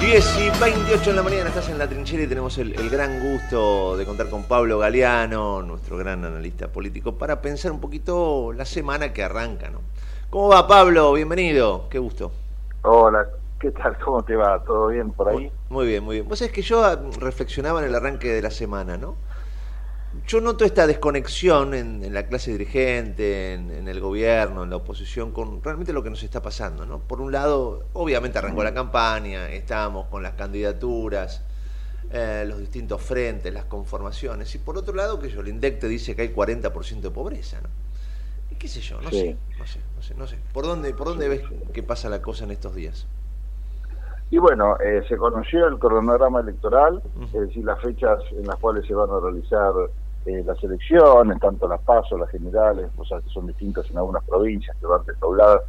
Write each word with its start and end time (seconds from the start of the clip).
10 0.00 0.38
y 0.38 0.60
28 0.60 1.10
en 1.10 1.16
la 1.16 1.22
mañana 1.24 1.48
estás 1.48 1.68
en 1.70 1.76
la 1.76 1.88
trinchera 1.88 2.22
y 2.22 2.28
tenemos 2.28 2.56
el, 2.58 2.72
el, 2.78 2.88
gran 2.88 3.18
gusto 3.18 3.96
de 3.96 4.06
contar 4.06 4.30
con 4.30 4.44
Pablo 4.44 4.78
Galeano, 4.78 5.60
nuestro 5.62 5.96
gran 5.96 6.24
analista 6.24 6.68
político, 6.68 7.16
para 7.16 7.42
pensar 7.42 7.72
un 7.72 7.80
poquito 7.80 8.52
la 8.52 8.64
semana 8.64 9.12
que 9.12 9.24
arranca. 9.24 9.70
¿no? 9.70 9.80
¿Cómo 10.30 10.48
va 10.50 10.68
Pablo? 10.68 11.12
Bienvenido, 11.14 11.88
qué 11.90 11.98
gusto. 11.98 12.30
Hola, 12.82 13.26
¿qué 13.58 13.72
tal? 13.72 13.98
¿Cómo 13.98 14.22
te 14.22 14.36
va? 14.36 14.62
¿Todo 14.62 14.86
bien 14.86 15.10
por 15.10 15.30
ahí? 15.30 15.50
Muy 15.68 15.86
bien, 15.88 16.04
muy 16.04 16.16
bien. 16.16 16.28
Vos 16.28 16.38
sabés 16.38 16.52
que 16.52 16.62
yo 16.62 16.84
reflexionaba 17.18 17.80
en 17.80 17.88
el 17.88 17.94
arranque 17.96 18.28
de 18.28 18.40
la 18.40 18.52
semana, 18.52 18.96
¿no? 18.96 19.16
Yo 20.26 20.40
noto 20.40 20.64
esta 20.64 20.86
desconexión 20.86 21.74
en, 21.74 22.02
en 22.02 22.14
la 22.14 22.26
clase 22.26 22.52
dirigente, 22.52 23.54
en, 23.54 23.70
en, 23.70 23.88
el 23.88 24.00
gobierno, 24.00 24.64
en 24.64 24.70
la 24.70 24.76
oposición, 24.76 25.32
con 25.32 25.62
realmente 25.62 25.92
lo 25.92 26.02
que 26.02 26.10
nos 26.10 26.22
está 26.22 26.42
pasando. 26.42 26.86
¿no? 26.86 26.98
Por 27.00 27.20
un 27.20 27.30
lado, 27.30 27.86
obviamente 27.92 28.38
arrancó 28.38 28.64
la 28.64 28.74
campaña, 28.74 29.50
estamos 29.50 30.06
con 30.08 30.22
las 30.22 30.32
candidaturas, 30.34 31.42
eh, 32.10 32.44
los 32.46 32.58
distintos 32.58 33.02
frentes, 33.02 33.52
las 33.52 33.66
conformaciones, 33.66 34.54
y 34.54 34.58
por 34.58 34.78
otro 34.78 34.94
lado, 34.94 35.18
que 35.18 35.28
yo, 35.28 35.40
el 35.40 35.48
INDEC 35.48 35.80
te 35.80 35.88
dice 35.88 36.16
que 36.16 36.22
hay 36.22 36.28
40% 36.34 37.00
de 37.00 37.10
pobreza. 37.10 37.60
¿no? 37.60 37.68
Qué 38.58 38.66
sé 38.66 38.80
yo, 38.80 39.00
no, 39.00 39.10
sí. 39.10 39.20
sé, 39.20 39.36
no 39.58 39.66
sé, 39.66 39.78
no 39.96 40.02
sé, 40.02 40.14
no 40.14 40.26
sé. 40.26 40.38
¿Por 40.52 40.64
dónde, 40.64 40.92
por 40.92 41.06
dónde 41.06 41.28
ves 41.28 41.42
que 41.72 41.82
pasa 41.82 42.08
la 42.08 42.20
cosa 42.20 42.44
en 42.44 42.50
estos 42.50 42.74
días? 42.74 43.06
Y 44.30 44.38
bueno, 44.38 44.76
eh, 44.78 45.02
se 45.08 45.16
conoció 45.16 45.66
el 45.66 45.78
cronograma 45.78 46.40
electoral, 46.40 47.02
es 47.22 47.32
decir, 47.32 47.64
las 47.64 47.80
fechas 47.80 48.20
en 48.32 48.46
las 48.46 48.56
cuales 48.56 48.86
se 48.86 48.94
van 48.94 49.08
a 49.10 49.20
realizar 49.20 49.72
eh, 50.26 50.42
las 50.44 50.62
elecciones, 50.62 51.38
tanto 51.40 51.66
las 51.66 51.80
pasos, 51.80 52.20
las 52.20 52.28
generales, 52.30 52.90
cosas 52.94 53.24
que 53.24 53.30
son 53.30 53.46
distintas 53.46 53.88
en 53.90 53.96
algunas 53.96 54.22
provincias 54.24 54.76
que 54.76 54.86
van 54.86 55.02
despobladas 55.06 55.62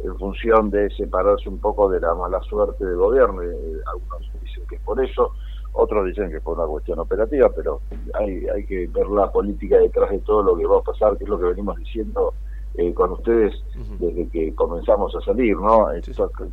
en 0.00 0.16
función 0.18 0.70
de 0.70 0.88
separarse 0.90 1.48
un 1.48 1.58
poco 1.58 1.88
de 1.90 2.00
la 2.00 2.14
mala 2.14 2.40
suerte 2.42 2.84
del 2.84 2.96
gobierno. 2.96 3.42
Eh, 3.42 3.80
algunos 3.86 4.22
dicen 4.42 4.64
que 4.66 4.76
es 4.76 4.82
por 4.82 5.04
eso, 5.04 5.34
otros 5.72 6.06
dicen 6.06 6.30
que 6.30 6.38
es 6.38 6.42
por 6.42 6.58
una 6.58 6.66
cuestión 6.66 6.98
operativa, 6.98 7.50
pero 7.54 7.82
hay, 8.14 8.46
hay 8.48 8.64
que 8.64 8.86
ver 8.86 9.06
la 9.08 9.30
política 9.30 9.76
detrás 9.76 10.10
de 10.10 10.20
todo 10.20 10.42
lo 10.42 10.56
que 10.56 10.66
va 10.66 10.78
a 10.78 10.82
pasar, 10.82 11.18
que 11.18 11.24
es 11.24 11.30
lo 11.30 11.38
que 11.38 11.44
venimos 11.44 11.76
diciendo 11.76 12.32
eh, 12.74 12.92
con 12.94 13.12
ustedes 13.12 13.54
uh 13.76 13.80
-huh. 13.80 13.98
desde 13.98 14.28
que 14.28 14.54
comenzamos 14.54 15.14
a 15.16 15.20
salir, 15.20 15.56
¿no? 15.56 15.88
Sí. 16.02 16.12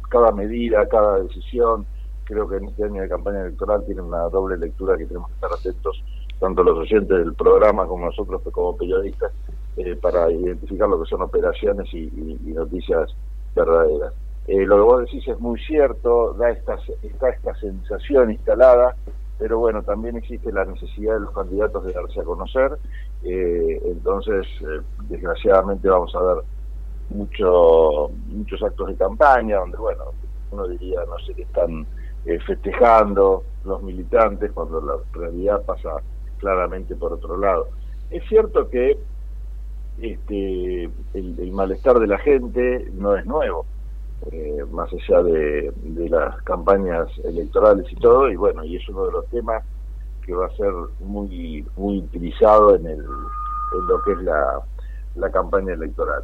Cada 0.10 0.32
medida, 0.32 0.88
cada 0.88 1.20
decisión, 1.20 1.86
creo 2.24 2.48
que 2.48 2.58
en 2.58 2.66
este 2.66 2.86
año 2.86 3.02
de 3.02 3.10
campaña 3.10 3.42
electoral 3.42 3.84
tiene 3.86 4.02
una 4.02 4.24
doble 4.30 4.58
lectura 4.58 4.98
que 4.98 5.06
tenemos 5.06 5.30
que 5.30 5.36
estar 5.36 5.52
atentos 5.54 6.04
tanto 6.40 6.64
los 6.64 6.78
oyentes 6.78 7.18
del 7.18 7.34
programa 7.34 7.86
como 7.86 8.06
nosotros 8.06 8.42
como 8.52 8.76
periodistas, 8.76 9.32
eh, 9.78 9.96
para 9.96 10.32
identificar 10.32 10.88
lo 10.88 11.02
que 11.02 11.10
son 11.10 11.22
operaciones 11.22 11.88
y, 11.94 12.00
y, 12.00 12.40
y 12.46 12.54
noticias 12.54 13.16
verdaderas. 13.56 14.14
Eh, 14.48 14.66
lo 14.66 14.76
que 14.76 14.82
vos 14.82 15.00
decís 15.02 15.28
es 15.28 15.40
muy 15.40 15.60
cierto, 15.60 16.34
da 16.34 16.52
esta, 16.52 16.78
está 17.02 17.30
esta 17.30 17.56
sensación 17.56 18.32
instalada, 18.32 18.96
pero 19.38 19.60
bueno, 19.60 19.84
también 19.84 20.16
existe 20.16 20.52
la 20.52 20.66
necesidad 20.66 21.16
de 21.16 21.22
los 21.22 21.32
candidatos 21.32 21.84
de 21.86 21.94
darse 21.94 22.20
a 22.20 22.24
conocer, 22.24 22.78
eh, 23.24 23.82
entonces 23.86 24.46
eh, 24.62 24.82
desgraciadamente 25.10 25.90
vamos 25.90 26.16
a 26.16 26.22
ver 26.22 26.44
mucho, 27.10 28.10
muchos 28.28 28.64
actos 28.64 28.88
de 28.88 28.96
campaña 28.96 29.58
donde, 29.58 29.78
bueno, 29.78 30.04
uno 30.52 30.68
diría, 30.68 31.00
no 31.06 31.18
sé, 31.26 31.34
que 31.34 31.44
están 31.44 31.86
eh, 32.26 32.40
festejando 32.40 33.44
los 33.66 33.84
militantes 33.84 34.52
cuando 34.52 34.82
la 34.82 34.96
realidad 35.14 35.64
pasa 35.66 36.02
claramente 36.38 36.96
por 36.96 37.14
otro 37.14 37.38
lado. 37.38 37.68
Es 38.10 38.24
cierto 38.28 38.70
que 38.70 38.98
este, 40.02 40.84
el, 41.14 41.40
el 41.40 41.52
malestar 41.52 42.00
de 42.00 42.08
la 42.08 42.18
gente 42.20 42.90
no 42.94 43.16
es 43.16 43.26
nuevo, 43.26 43.66
eh, 44.32 44.64
más 44.72 44.90
allá 44.92 45.24
de, 45.24 45.72
de, 45.84 46.10
las 46.10 46.42
campañas 46.44 47.08
electorales 47.24 47.86
y 47.92 47.96
todo, 47.98 48.30
y 48.30 48.36
bueno, 48.36 48.64
y 48.64 48.78
es 48.78 48.90
uno 48.90 49.06
de 49.06 49.12
los 49.12 49.28
temas 49.28 49.64
que 50.26 50.34
va 50.34 50.48
a 50.48 50.58
ser 50.58 50.74
muy 51.00 51.66
muy 51.78 52.00
utilizado 52.00 52.76
en, 52.76 52.88
el, 52.88 53.00
en 53.00 53.88
lo 53.88 54.02
que 54.04 54.14
es 54.14 54.20
la, 54.24 54.62
la 55.16 55.32
campaña 55.32 55.74
electoral. 55.74 56.24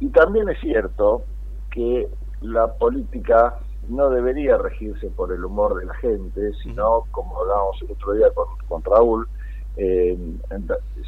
Y 0.00 0.08
también 0.10 0.48
es 0.48 0.60
cierto 0.60 1.24
que 1.70 2.08
la 2.40 2.72
política 2.74 3.58
no 3.88 4.10
debería 4.10 4.58
regirse 4.58 5.08
por 5.10 5.32
el 5.32 5.44
humor 5.44 5.78
de 5.78 5.86
la 5.86 5.94
gente, 5.94 6.52
sino, 6.62 7.04
como 7.10 7.40
hablábamos 7.40 7.80
el 7.82 7.92
otro 7.92 8.12
día 8.12 8.30
con, 8.34 8.46
con 8.68 8.82
Raúl, 8.84 9.26
eh, 9.76 10.16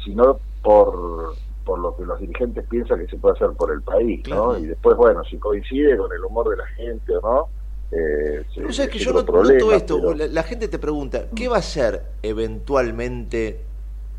sino 0.03 0.39
por, 0.61 1.35
por 1.65 1.79
lo 1.79 1.95
que 1.95 2.05
los 2.05 2.19
dirigentes 2.19 2.65
piensan 2.69 2.99
que 2.99 3.07
se 3.07 3.17
puede 3.17 3.35
hacer 3.35 3.49
por 3.57 3.71
el 3.71 3.81
país, 3.81 4.23
claro. 4.23 4.53
¿no? 4.53 4.57
Y 4.59 4.67
después, 4.67 4.95
bueno, 4.95 5.23
si 5.23 5.37
coincide 5.37 5.97
con 5.97 6.11
el 6.13 6.23
humor 6.23 6.49
de 6.49 6.57
la 6.57 6.67
gente 6.67 7.17
o 7.17 7.21
no. 7.21 7.49
Eh, 7.91 8.45
no 8.57 8.71
sé, 8.71 8.83
es 8.83 8.89
que 8.89 8.99
yo 8.99 9.13
no 9.13 9.25
problema, 9.25 9.59
noto 9.59 9.73
esto. 9.73 9.97
Pero... 9.97 10.13
La, 10.13 10.27
la, 10.27 10.43
gente 10.43 10.67
te 10.67 10.79
pregunta, 10.79 11.25
¿qué 11.35 11.47
va 11.47 11.57
a 11.57 11.59
hacer 11.59 12.01
eventualmente 12.23 13.61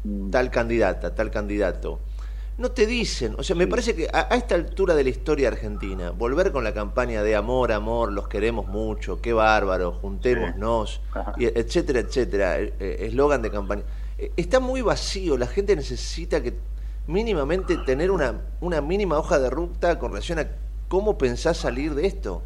mm. 0.04 0.30
tal 0.30 0.50
candidata, 0.50 1.14
tal 1.14 1.30
candidato? 1.30 2.00
No 2.58 2.70
te 2.70 2.86
dicen, 2.86 3.34
o 3.38 3.42
sea, 3.42 3.54
me 3.54 3.64
sí. 3.64 3.70
parece 3.70 3.94
que 3.94 4.08
a, 4.10 4.32
a, 4.32 4.36
esta 4.36 4.54
altura 4.54 4.94
de 4.94 5.04
la 5.04 5.10
historia 5.10 5.48
argentina, 5.48 6.10
volver 6.10 6.52
con 6.52 6.64
la 6.64 6.72
campaña 6.72 7.22
de 7.22 7.36
amor, 7.36 7.70
amor, 7.70 8.12
los 8.12 8.28
queremos 8.28 8.66
mucho, 8.66 9.20
qué 9.20 9.32
bárbaro, 9.32 9.92
juntémonos, 9.92 11.02
sí. 11.12 11.44
y 11.44 11.46
etcétera, 11.46 12.00
etcétera, 12.00 12.60
eh, 12.60 12.72
eh, 12.80 12.96
eslogan 13.00 13.42
de 13.42 13.50
campaña 13.50 13.82
eh, 14.18 14.32
está 14.36 14.60
muy 14.60 14.80
vacío, 14.80 15.36
la 15.36 15.46
gente 15.46 15.76
necesita 15.76 16.42
que 16.42 16.54
mínimamente 17.06 17.76
tener 17.78 18.10
una, 18.10 18.40
una 18.60 18.80
mínima 18.80 19.18
hoja 19.18 19.38
de 19.38 19.50
ruta 19.50 19.98
con 19.98 20.10
relación 20.10 20.38
a 20.38 20.46
cómo 20.88 21.18
pensás 21.18 21.56
salir 21.56 21.94
de 21.94 22.06
esto. 22.06 22.42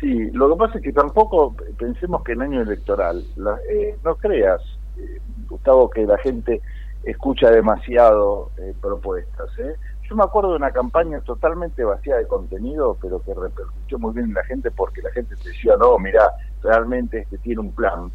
Sí, 0.00 0.30
lo 0.30 0.50
que 0.50 0.56
pasa 0.56 0.78
es 0.78 0.84
que 0.84 0.92
tampoco 0.92 1.54
pensemos 1.76 2.22
que 2.22 2.32
en 2.32 2.42
año 2.42 2.62
electoral, 2.62 3.24
la, 3.36 3.58
eh, 3.68 3.96
no 4.04 4.14
creas, 4.16 4.60
eh, 4.96 5.20
Gustavo, 5.48 5.90
que 5.90 6.06
la 6.06 6.18
gente 6.18 6.60
escucha 7.04 7.50
demasiado 7.50 8.50
eh, 8.58 8.74
propuestas. 8.80 9.50
¿eh? 9.58 9.74
Yo 10.08 10.16
me 10.16 10.24
acuerdo 10.24 10.50
de 10.50 10.56
una 10.56 10.70
campaña 10.70 11.20
totalmente 11.20 11.84
vacía 11.84 12.16
de 12.16 12.26
contenido, 12.26 12.96
pero 13.00 13.20
que 13.22 13.34
repercutió 13.34 13.98
muy 13.98 14.14
bien 14.14 14.26
en 14.26 14.34
la 14.34 14.44
gente 14.44 14.70
porque 14.70 15.02
la 15.02 15.10
gente 15.10 15.34
decía, 15.44 15.76
no, 15.78 15.98
mira, 15.98 16.30
realmente 16.62 17.20
este 17.20 17.38
tiene 17.38 17.60
un 17.60 17.72
plan 17.72 18.10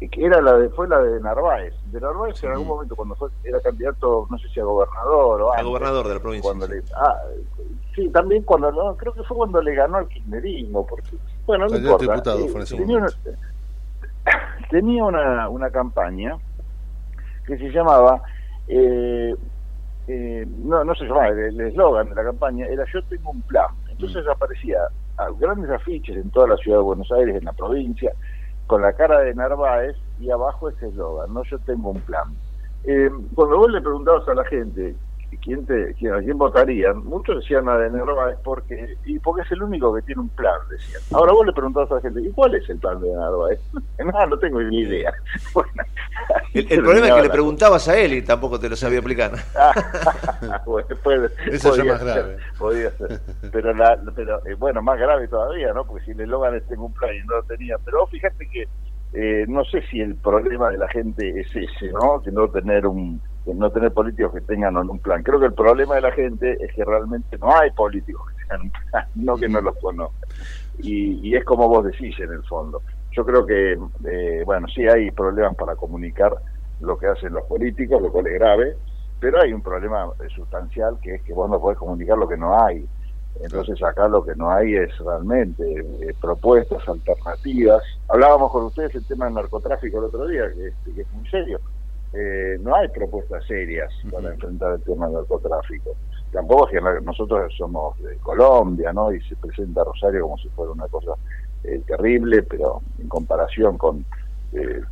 era 0.00 0.40
la 0.40 0.56
de, 0.56 0.68
fue 0.70 0.88
la 0.88 1.00
de 1.00 1.20
Narváez. 1.20 1.74
De 1.86 2.00
Narváez 2.00 2.38
sí. 2.38 2.46
en 2.46 2.52
algún 2.52 2.68
momento 2.68 2.94
cuando 2.94 3.14
fue, 3.16 3.30
era 3.44 3.60
candidato, 3.60 4.26
no 4.30 4.38
sé 4.38 4.48
si 4.48 4.60
a 4.60 4.64
gobernador 4.64 5.42
o 5.42 5.52
a 5.52 5.62
gobernador 5.62 6.08
de 6.08 6.14
la 6.14 6.20
provincia. 6.20 6.48
Cuando 6.48 6.66
sí. 6.66 6.72
Le, 6.72 6.82
ah, 6.94 7.16
sí, 7.94 8.08
también 8.10 8.42
cuando 8.42 8.70
no, 8.70 8.96
creo 8.96 9.12
que 9.12 9.22
fue 9.24 9.36
cuando 9.36 9.60
le 9.60 9.74
ganó 9.74 9.98
al 9.98 10.08
kirchnerismo, 10.08 10.86
porque 10.86 11.16
bueno, 11.46 11.66
no 11.66 11.76
importa. 11.76 12.04
Diputado, 12.04 12.38
eh, 12.38 12.64
tenía, 12.68 12.98
una, 12.98 13.08
tenía 14.70 15.04
una, 15.04 15.48
una 15.48 15.70
campaña 15.70 16.36
que 17.46 17.58
se 17.58 17.70
llamaba 17.70 18.22
eh, 18.68 19.34
eh, 20.06 20.46
no, 20.64 20.84
no 20.84 20.94
se 20.94 21.04
llamaba, 21.04 21.28
el 21.28 21.60
eslogan 21.60 22.08
de 22.08 22.14
la 22.14 22.24
campaña 22.24 22.66
era 22.66 22.84
yo 22.92 23.02
tengo 23.04 23.30
un 23.30 23.42
plan. 23.42 23.68
Entonces 23.90 24.24
mm. 24.24 24.30
aparecía 24.30 24.78
a 25.16 25.30
grandes 25.38 25.70
afiches 25.70 26.16
en 26.16 26.30
toda 26.30 26.48
la 26.48 26.56
ciudad 26.56 26.78
de 26.78 26.84
Buenos 26.84 27.10
Aires, 27.12 27.36
en 27.36 27.44
la 27.44 27.52
provincia, 27.52 28.12
con 28.68 28.82
la 28.82 28.92
cara 28.92 29.20
de 29.20 29.34
Narváez 29.34 29.96
y 30.20 30.30
abajo 30.30 30.68
ese 30.68 30.88
eslogan, 30.88 31.34
¿no? 31.34 31.42
Yo 31.44 31.58
tengo 31.60 31.90
un 31.90 32.00
plan. 32.02 32.36
Eh, 32.84 33.10
cuando 33.34 33.58
vos 33.58 33.70
le 33.72 33.80
preguntabas 33.80 34.28
a 34.28 34.34
la 34.34 34.44
gente 34.44 34.94
quién 35.42 35.64
quién, 35.98 36.12
a 36.12 36.20
quién 36.20 36.38
votarían, 36.38 37.04
muchos 37.04 37.36
decían 37.36 37.68
a 37.68 37.78
de 37.78 37.90
Narváez 37.90 38.38
porque, 38.44 38.96
y 39.04 39.18
porque 39.18 39.42
es 39.42 39.52
el 39.52 39.62
único 39.62 39.94
que 39.94 40.02
tiene 40.02 40.20
un 40.20 40.28
plan, 40.28 40.58
decían. 40.70 41.00
Ahora 41.12 41.32
vos 41.32 41.46
le 41.46 41.52
preguntabas 41.52 41.90
a 41.90 41.94
la 41.96 42.00
gente, 42.02 42.20
¿y 42.22 42.30
cuál 42.30 42.54
es 42.54 42.68
el 42.68 42.78
plan 42.78 43.00
de 43.00 43.10
Narváez? 43.10 43.60
no, 43.98 44.26
no 44.26 44.38
tengo 44.38 44.60
ni 44.60 44.80
idea. 44.80 45.12
Bueno, 45.54 45.70
el, 46.58 46.72
el 46.72 46.82
problema 46.82 47.08
es 47.08 47.14
que 47.14 47.22
le 47.22 47.30
preguntabas 47.30 47.88
a 47.88 47.98
él 47.98 48.14
y 48.14 48.22
tampoco 48.22 48.58
te 48.58 48.68
lo 48.68 48.76
sabía 48.76 49.00
aplicar. 49.00 49.32
bueno, 50.66 50.88
puede, 51.02 51.30
Eso 51.50 51.74
es 51.74 51.84
más 51.84 52.02
grave. 52.02 52.36
Podía 52.58 52.90
ser. 52.92 53.20
Pero, 53.52 53.74
la, 53.74 53.98
pero 54.14 54.46
eh, 54.46 54.54
bueno, 54.54 54.82
más 54.82 54.98
grave 54.98 55.28
todavía, 55.28 55.72
¿no? 55.72 55.84
Porque 55.84 56.04
si 56.04 56.10
el 56.12 56.20
eslogan 56.20 56.54
es 56.54 56.66
tengo 56.66 56.86
un 56.86 56.92
plan 56.92 57.14
y 57.14 57.26
no 57.26 57.36
lo 57.36 57.42
tenía. 57.44 57.76
Pero 57.84 58.06
fíjate 58.06 58.48
que 58.48 58.68
eh, 59.14 59.46
no 59.48 59.64
sé 59.64 59.82
si 59.90 60.00
el 60.00 60.16
problema 60.16 60.70
de 60.70 60.78
la 60.78 60.88
gente 60.88 61.40
es 61.40 61.48
ese, 61.48 61.90
¿no? 61.92 62.20
Que 62.22 62.30
no 62.30 62.48
tener 62.48 62.86
un 62.86 63.20
que 63.44 63.54
no 63.54 63.70
tener 63.70 63.92
políticos 63.92 64.34
que 64.34 64.40
tengan 64.42 64.76
un 64.76 64.98
plan. 64.98 65.22
Creo 65.22 65.40
que 65.40 65.46
el 65.46 65.54
problema 65.54 65.94
de 65.94 66.02
la 66.02 66.12
gente 66.12 66.58
es 66.62 66.74
que 66.74 66.84
realmente 66.84 67.38
no 67.38 67.56
hay 67.56 67.70
políticos 67.70 68.26
que 68.28 68.42
tengan 68.42 68.60
un 68.62 68.70
plan, 68.70 69.06
no 69.14 69.36
que 69.36 69.48
no 69.48 69.60
los 69.60 69.76
conozcan. 69.78 70.28
Y, 70.80 71.26
y 71.26 71.34
es 71.34 71.44
como 71.44 71.68
vos 71.68 71.84
decís 71.84 72.18
en 72.20 72.32
el 72.32 72.42
fondo. 72.44 72.82
Yo 73.12 73.24
creo 73.24 73.46
que, 73.46 73.78
eh, 74.04 74.42
bueno, 74.44 74.66
sí 74.68 74.86
hay 74.86 75.10
problemas 75.10 75.56
para 75.56 75.76
comunicar 75.76 76.34
lo 76.80 76.98
que 76.98 77.06
hacen 77.06 77.32
los 77.32 77.44
políticos, 77.44 78.00
lo 78.00 78.12
cual 78.12 78.26
es 78.28 78.34
grave, 78.34 78.76
pero 79.20 79.40
hay 79.40 79.52
un 79.52 79.62
problema 79.62 80.10
sustancial 80.34 80.98
que 81.02 81.16
es 81.16 81.22
que 81.22 81.32
vos 81.32 81.50
no 81.50 81.60
podés 81.60 81.78
comunicar 81.78 82.16
lo 82.16 82.28
que 82.28 82.36
no 82.36 82.58
hay. 82.64 82.86
Entonces 83.40 83.80
acá 83.82 84.08
lo 84.08 84.24
que 84.24 84.34
no 84.34 84.50
hay 84.50 84.74
es 84.74 84.96
realmente 84.98 85.64
eh, 85.64 86.14
propuestas 86.20 86.86
alternativas. 86.88 87.82
Hablábamos 88.08 88.50
con 88.50 88.64
ustedes 88.64 88.94
el 88.94 89.06
tema 89.06 89.26
del 89.26 89.34
narcotráfico 89.34 89.98
el 89.98 90.04
otro 90.04 90.26
día, 90.26 90.44
que, 90.52 90.92
que 90.92 91.00
es 91.02 91.12
muy 91.12 91.28
serio. 91.28 91.60
Eh, 92.14 92.56
no 92.60 92.74
hay 92.74 92.88
propuestas 92.88 93.44
serias 93.46 93.92
uh 94.04 94.08
-huh. 94.08 94.12
para 94.12 94.34
enfrentar 94.34 94.72
el 94.72 94.82
tema 94.82 95.06
del 95.06 95.16
narcotráfico. 95.16 95.90
Tampoco 96.32 96.68
es 96.68 96.72
que 96.72 97.04
nosotros 97.04 97.54
somos 97.56 97.98
de 98.02 98.16
Colombia, 98.18 98.92
¿no? 98.92 99.12
Y 99.12 99.20
se 99.22 99.36
presenta 99.36 99.84
Rosario 99.84 100.22
como 100.22 100.38
si 100.38 100.48
fuera 100.50 100.72
una 100.72 100.88
cosa 100.88 101.12
eh, 101.64 101.80
terrible, 101.86 102.42
pero 102.42 102.80
en 102.98 103.08
comparación 103.08 103.78
con, 103.78 104.04
eh, 104.52 104.82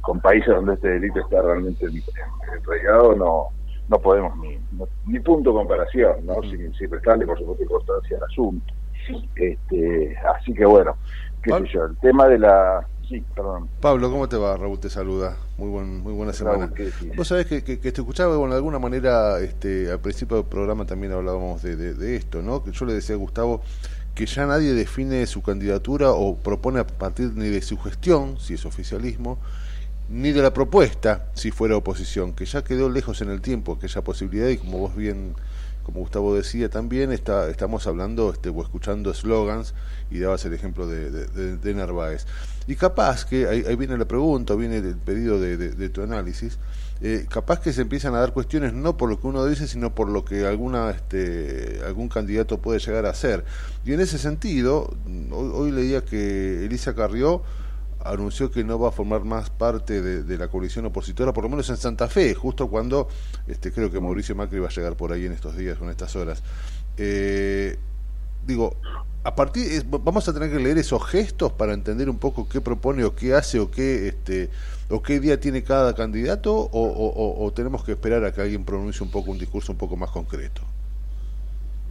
con, 0.00 0.20
países 0.20 0.48
donde 0.48 0.74
este 0.74 0.88
delito 0.88 1.20
está 1.20 1.42
realmente 1.42 1.86
entregado, 1.86 3.14
no 3.14 3.48
no 3.88 4.00
podemos 4.00 4.36
ni, 4.38 4.58
ni 5.06 5.20
punto 5.20 5.50
de 5.50 5.56
comparación, 5.56 6.26
¿no? 6.26 6.42
sin, 6.42 6.90
prestarle, 6.90 7.24
por 7.24 7.38
supuesto, 7.38 7.62
importancia 7.62 8.16
al 8.16 8.24
asunto. 8.24 8.74
Este, 9.36 10.16
así 10.34 10.52
que 10.52 10.64
bueno, 10.64 10.96
qué 11.40 11.52
sé 11.52 11.68
yo, 11.72 11.84
el 11.84 11.96
tema 11.98 12.26
de 12.26 12.38
la 12.40 12.84
Sí, 13.08 13.22
perdón. 13.36 13.68
Pablo, 13.80 14.10
¿cómo 14.10 14.28
te 14.28 14.36
va? 14.36 14.56
Raúl 14.56 14.80
te 14.80 14.90
saluda. 14.90 15.36
Muy 15.58 15.68
buen, 15.68 16.00
muy 16.00 16.12
buena 16.12 16.32
semana. 16.32 16.72
Vos 17.16 17.28
sabés 17.28 17.46
que, 17.46 17.62
que, 17.62 17.76
te 17.76 17.88
escuchaba, 17.88 18.36
bueno, 18.36 18.54
de 18.54 18.58
alguna 18.58 18.80
manera, 18.80 19.38
este, 19.38 19.92
al 19.92 20.00
principio 20.00 20.38
del 20.38 20.46
programa 20.46 20.86
también 20.86 21.12
hablábamos 21.12 21.62
de, 21.62 21.76
de, 21.76 22.16
esto, 22.16 22.42
¿no? 22.42 22.64
Que 22.64 22.72
yo 22.72 22.84
le 22.84 22.94
decía 22.94 23.14
a 23.14 23.18
Gustavo 23.18 23.62
que 24.16 24.26
ya 24.26 24.46
nadie 24.46 24.72
define 24.72 25.26
su 25.26 25.42
candidatura 25.42 26.10
o 26.10 26.38
propone 26.38 26.80
a 26.80 26.86
partir 26.86 27.32
ni 27.36 27.48
de 27.50 27.60
su 27.60 27.78
gestión, 27.78 28.40
si 28.40 28.54
es 28.54 28.64
oficialismo, 28.64 29.38
ni 30.08 30.32
de 30.32 30.40
la 30.40 30.54
propuesta, 30.54 31.26
si 31.34 31.50
fuera 31.50 31.76
oposición, 31.76 32.32
que 32.32 32.46
ya 32.46 32.64
quedó 32.64 32.88
lejos 32.88 33.20
en 33.20 33.28
el 33.28 33.42
tiempo 33.42 33.74
aquella 33.74 34.02
posibilidad 34.02 34.48
y 34.48 34.56
como 34.56 34.78
vos 34.78 34.96
bien 34.96 35.34
como 35.86 36.00
Gustavo 36.00 36.34
decía 36.34 36.68
también, 36.68 37.12
está, 37.12 37.48
estamos 37.48 37.86
hablando 37.86 38.32
este, 38.32 38.48
o 38.48 38.60
escuchando 38.60 39.14
slogans 39.14 39.72
y 40.10 40.18
dabas 40.18 40.44
el 40.44 40.52
ejemplo 40.52 40.88
de, 40.88 41.10
de, 41.58 41.74
Narváez. 41.74 42.26
Y 42.66 42.74
capaz 42.74 43.24
que, 43.24 43.46
ahí, 43.46 43.76
viene 43.76 43.96
la 43.96 44.04
pregunta, 44.04 44.56
viene 44.56 44.78
el 44.78 44.96
pedido 44.96 45.38
de, 45.38 45.88
tu 45.90 46.02
análisis, 46.02 46.58
eh, 47.00 47.26
capaz 47.28 47.60
que 47.60 47.72
se 47.72 47.82
empiezan 47.82 48.14
a 48.14 48.20
dar 48.20 48.32
cuestiones 48.32 48.72
no 48.72 48.96
por 48.96 49.08
lo 49.08 49.20
que 49.20 49.26
uno 49.26 49.44
dice, 49.44 49.66
sino 49.66 49.94
por 49.94 50.08
lo 50.08 50.24
que 50.24 50.46
alguna, 50.46 50.90
este, 50.90 51.80
algún 51.84 52.08
candidato 52.08 52.58
puede 52.58 52.78
llegar 52.78 53.06
a 53.06 53.10
hacer. 53.10 53.44
Y 53.84 53.92
en 53.92 54.00
ese 54.00 54.18
sentido, 54.18 54.94
hoy, 55.30 55.50
hoy 55.52 55.70
leía 55.72 56.04
que 56.04 56.64
Elisa 56.64 56.94
Carrió 56.94 57.42
anunció 58.12 58.50
que 58.50 58.64
no 58.64 58.78
va 58.78 58.88
a 58.88 58.92
formar 58.92 59.24
más 59.24 59.50
parte 59.50 60.00
de, 60.00 60.38
la 60.38 60.48
coalición 60.48 60.86
opositora, 60.86 61.32
por 61.32 61.44
lo 61.44 61.50
menos 61.50 61.68
en 61.70 61.76
Santa 61.76 62.08
Fe, 62.08 62.34
justo 62.34 62.68
cuando 62.68 63.08
este, 63.46 63.72
creo 63.72 63.90
que 63.90 64.00
Mauricio 64.00 64.34
Macri 64.34 64.58
va 64.58 64.68
a 64.68 64.70
llegar 64.70 64.96
por 64.96 65.12
ahí 65.12 65.26
en 65.26 65.32
estos 65.32 65.56
días, 65.56 65.78
con 65.78 65.90
estas 65.90 66.14
horas. 66.16 66.42
Eh, 66.96 67.78
digo, 68.46 68.76
a 69.24 69.34
partir 69.34 69.84
vamos 69.88 70.28
a 70.28 70.32
tener 70.32 70.50
que 70.50 70.58
leer 70.58 70.78
esos 70.78 71.04
gestos 71.04 71.52
para 71.52 71.74
entender 71.74 72.08
un 72.08 72.18
poco 72.18 72.48
qué 72.48 72.60
propone 72.60 73.04
o 73.04 73.14
qué 73.14 73.34
hace 73.34 73.58
o 73.58 73.70
qué 73.70 74.08
este 74.08 74.50
o 74.88 75.02
qué 75.02 75.18
día 75.18 75.40
tiene 75.40 75.64
cada 75.64 75.94
candidato 75.94 76.54
o, 76.54 77.44
o 77.44 77.52
tenemos 77.52 77.82
que 77.84 77.92
esperar 77.92 78.24
a 78.24 78.32
que 78.32 78.40
alguien 78.40 78.64
pronuncie 78.64 79.04
un 79.04 79.10
poco 79.10 79.32
un 79.32 79.38
discurso 79.38 79.72
un 79.72 79.78
poco 79.78 79.96
más 79.96 80.10
concreto. 80.10 80.62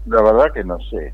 La 0.06 0.22
verdad 0.22 0.54
que 0.54 0.64
no 0.64 0.78
sé. 0.90 1.14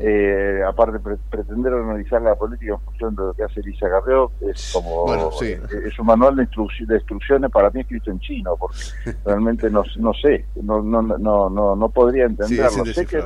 Eh, 0.00 0.60
aparte, 0.66 0.98
pretender 1.30 1.72
analizar 1.72 2.20
la 2.20 2.34
política 2.34 2.74
en 2.74 2.80
función 2.80 3.16
de 3.16 3.22
lo 3.22 3.32
que 3.32 3.44
hace 3.44 3.60
Elisa 3.60 3.88
Garreo 3.88 4.32
es 4.40 4.72
como 4.72 5.14
eh, 5.42 5.60
es 5.86 5.98
un 5.98 6.06
manual 6.06 6.36
de, 6.36 6.46
de, 6.86 6.94
instrucciones 6.96 7.50
para 7.50 7.70
mí 7.70 7.80
escrito 7.80 8.10
en 8.10 8.20
chino, 8.20 8.54
porque 8.58 8.76
realmente 9.24 9.70
no, 9.70 9.84
no 9.96 10.12
sé, 10.12 10.44
no, 10.62 10.82
no, 10.82 11.00
no, 11.00 11.48
no, 11.48 11.76
no 11.76 11.88
podría 11.88 12.26
entenderlo. 12.26 12.84
sé 12.84 13.06
que 13.06 13.16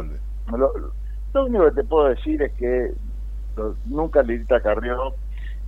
lo, 0.56 0.72
único 1.34 1.64
que 1.66 1.82
te 1.82 1.84
puedo 1.84 2.08
decir 2.08 2.42
es 2.42 2.52
que 2.52 2.92
nunca 3.86 4.22
Lilita 4.22 4.60
Carrió 4.60 5.14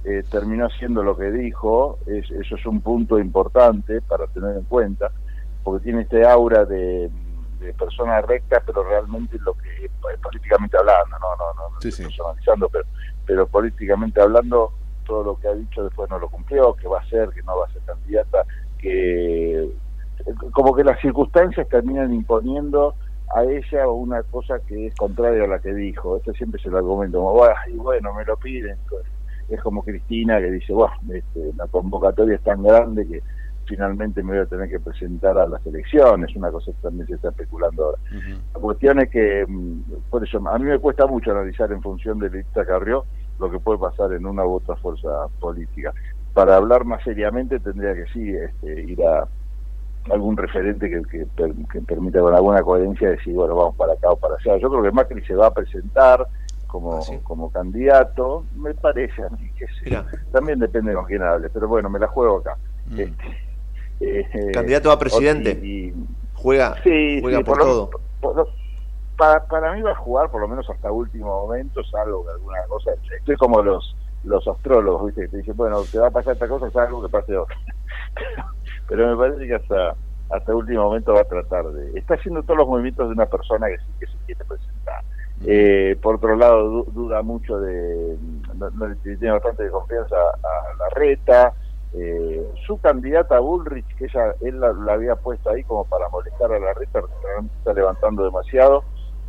eh, 0.04 0.22
terminó 0.30 0.66
haciendo 0.66 1.02
lo 1.02 1.16
que 1.16 1.30
dijo, 1.30 1.98
es, 2.06 2.30
eso 2.30 2.56
es 2.56 2.66
un 2.66 2.80
punto 2.80 3.18
importante 3.18 4.00
para 4.02 4.26
tener 4.26 4.56
en 4.56 4.64
cuenta, 4.64 5.10
porque 5.62 5.84
tiene 5.84 6.02
este 6.02 6.26
aura 6.26 6.64
de 6.64 7.10
de 7.64 7.72
personas 7.74 8.24
rectas, 8.24 8.62
pero 8.66 8.84
realmente 8.84 9.38
lo 9.40 9.54
que 9.54 9.90
políticamente 10.22 10.76
hablando, 10.76 11.18
no, 11.18 11.36
no, 11.36 11.70
no, 11.70 11.78
personalizando, 11.80 12.68
pero, 12.68 12.84
pero 13.26 13.46
políticamente 13.46 14.20
hablando, 14.20 14.72
todo 15.06 15.24
lo 15.24 15.38
que 15.38 15.48
ha 15.48 15.54
dicho 15.54 15.84
después 15.84 16.08
no 16.10 16.18
lo 16.18 16.28
cumplió, 16.28 16.74
que 16.74 16.88
va 16.88 17.00
a 17.00 17.08
ser, 17.08 17.30
que 17.30 17.42
no 17.42 17.58
va 17.58 17.66
a 17.66 17.72
ser 17.72 17.82
candidata, 17.82 18.44
que 18.78 19.70
como 20.52 20.74
que 20.74 20.84
las 20.84 21.00
circunstancias 21.00 21.68
terminan 21.68 22.12
imponiendo 22.14 22.94
a 23.34 23.44
ella 23.44 23.88
una 23.88 24.22
cosa 24.22 24.60
que 24.60 24.86
es 24.86 24.94
contraria 24.94 25.44
a 25.44 25.48
la 25.48 25.58
que 25.58 25.74
dijo. 25.74 26.16
Este 26.16 26.32
siempre 26.34 26.60
es 26.60 26.66
el 26.66 26.76
argumento, 26.76 27.20
como, 27.20 27.44
y 27.66 27.76
bueno, 27.76 28.14
me 28.14 28.24
lo 28.24 28.36
piden. 28.36 28.78
Es 29.48 29.60
como 29.60 29.82
Cristina 29.82 30.38
que 30.38 30.52
dice, 30.52 30.72
bueno, 30.72 30.94
este, 31.12 31.52
la 31.56 31.66
convocatoria 31.66 32.36
es 32.36 32.42
tan 32.42 32.62
grande 32.62 33.06
que 33.06 33.22
finalmente 33.66 34.22
me 34.22 34.34
voy 34.34 34.42
a 34.42 34.46
tener 34.46 34.68
que 34.68 34.78
presentar 34.78 35.36
a 35.36 35.48
las 35.48 35.66
elecciones, 35.66 36.34
una 36.36 36.50
cosa 36.50 36.70
que 36.70 36.78
también 36.80 37.08
se 37.08 37.14
está 37.14 37.30
especulando 37.30 37.86
ahora. 37.86 37.98
La 38.54 38.60
cuestión 38.60 39.00
es 39.00 39.10
que, 39.10 39.44
mm, 39.46 40.10
por 40.10 40.22
eso, 40.22 40.40
a 40.48 40.58
mí 40.58 40.66
me 40.66 40.78
cuesta 40.78 41.06
mucho 41.06 41.32
analizar 41.32 41.72
en 41.72 41.82
función 41.82 42.20
de 42.20 42.30
Lita 42.30 42.64
Carrió 42.64 43.04
lo 43.40 43.50
que 43.50 43.58
puede 43.58 43.80
pasar 43.80 44.12
en 44.12 44.26
una 44.26 44.46
u 44.46 44.54
otra 44.54 44.76
fuerza 44.76 45.26
política. 45.40 45.92
Para 46.34 46.56
hablar 46.56 46.84
más 46.84 47.02
seriamente 47.02 47.58
tendría 47.58 47.94
que 47.94 48.06
sí 48.12 48.32
este, 48.32 48.82
ir 48.82 49.02
a 49.04 49.26
algún 50.10 50.36
referente 50.36 50.90
que, 50.90 51.02
que, 51.10 51.80
permita 51.82 52.20
con 52.20 52.34
alguna 52.34 52.62
coherencia 52.62 53.10
decir, 53.10 53.34
bueno, 53.34 53.56
vamos 53.56 53.76
para 53.76 53.94
acá 53.94 54.10
o 54.10 54.16
para 54.16 54.34
allá. 54.34 54.56
Yo 54.58 54.70
creo 54.70 54.82
que 54.82 54.90
Macri 54.92 55.24
se 55.24 55.34
va 55.34 55.46
a 55.46 55.54
presentar 55.54 56.26
como, 56.66 56.98
ah, 56.98 57.18
como 57.22 57.50
candidato, 57.50 58.44
me 58.56 58.74
parece 58.74 59.22
a 59.22 59.28
mí 59.30 59.50
que 59.56 59.66
sí. 59.66 59.96
También 60.32 60.58
depende 60.58 60.92
con 60.92 61.04
quién 61.06 61.22
hable, 61.22 61.48
pero 61.48 61.68
bueno, 61.68 61.88
me 61.88 61.98
la 61.98 62.08
juego 62.08 62.38
acá. 62.38 62.56
Mm. 62.86 63.00
Este, 64.00 64.48
eh, 64.48 64.52
Candidato 64.52 64.90
a 64.90 64.98
presidente. 64.98 65.94
juega, 66.34 66.76
juega 66.82 67.40
por, 67.40 67.58
todo. 67.58 67.90
para, 69.16 69.46
para 69.46 69.72
mí 69.72 69.82
va 69.82 69.92
a 69.92 69.96
jugar 69.96 70.30
por 70.30 70.40
lo 70.40 70.48
menos 70.48 70.68
hasta 70.68 70.90
último 70.90 71.26
momento, 71.26 71.82
salvo 71.84 72.24
que 72.24 72.32
alguna 72.32 72.62
cosa. 72.68 72.90
Estoy 73.16 73.36
como 73.36 73.62
los 73.62 73.96
los 74.24 74.46
astrólogos, 74.48 75.06
¿viste? 75.06 75.22
Que 75.22 75.28
te 75.28 75.36
dicen, 75.38 75.56
bueno, 75.56 75.82
te 75.90 75.98
va 75.98 76.08
a 76.08 76.10
pasar 76.10 76.32
esta 76.32 76.48
cosa, 76.48 76.70
salvo 76.70 77.02
que 77.02 77.08
pase 77.08 77.36
otra. 77.36 77.56
Pero, 78.88 79.08
me 79.08 79.16
parece 79.16 79.46
que 79.46 79.54
hasta 79.54 79.94
hasta 80.30 80.54
último 80.54 80.84
momento 80.84 81.12
va 81.12 81.20
a 81.20 81.24
tratar 81.24 81.66
de... 81.66 81.98
Está 81.98 82.14
haciendo 82.14 82.42
todos 82.42 82.58
los 82.58 82.68
movimientos 82.68 83.08
de 83.08 83.14
una 83.14 83.26
persona 83.26 83.68
que 83.68 83.76
sí 83.78 83.84
que 84.00 84.06
se 84.06 84.16
quiere 84.26 84.44
presentar. 84.44 85.04
Eh, 85.46 85.96
por 86.00 86.16
otro 86.16 86.34
lado, 86.34 86.84
duda 86.84 87.22
mucho 87.22 87.58
de... 87.60 88.16
No, 88.54 88.70
tiene 89.02 89.30
bastante 89.30 89.68
confianza 89.68 90.16
a 90.16 90.76
la 90.78 90.88
reta, 90.90 91.52
eh, 91.92 92.44
su 92.66 92.80
candidata 92.80 93.38
Bullrich, 93.38 93.86
que 93.96 94.06
ella 94.06 94.34
él 94.40 94.60
la, 94.60 94.74
había 94.92 95.14
puesto 95.14 95.50
ahí 95.50 95.62
como 95.64 95.84
para 95.84 96.08
molestar 96.08 96.52
a 96.52 96.58
la 96.58 96.72
reta, 96.74 97.00
está 97.58 97.72
levantando 97.72 98.24
demasiado 98.24 98.82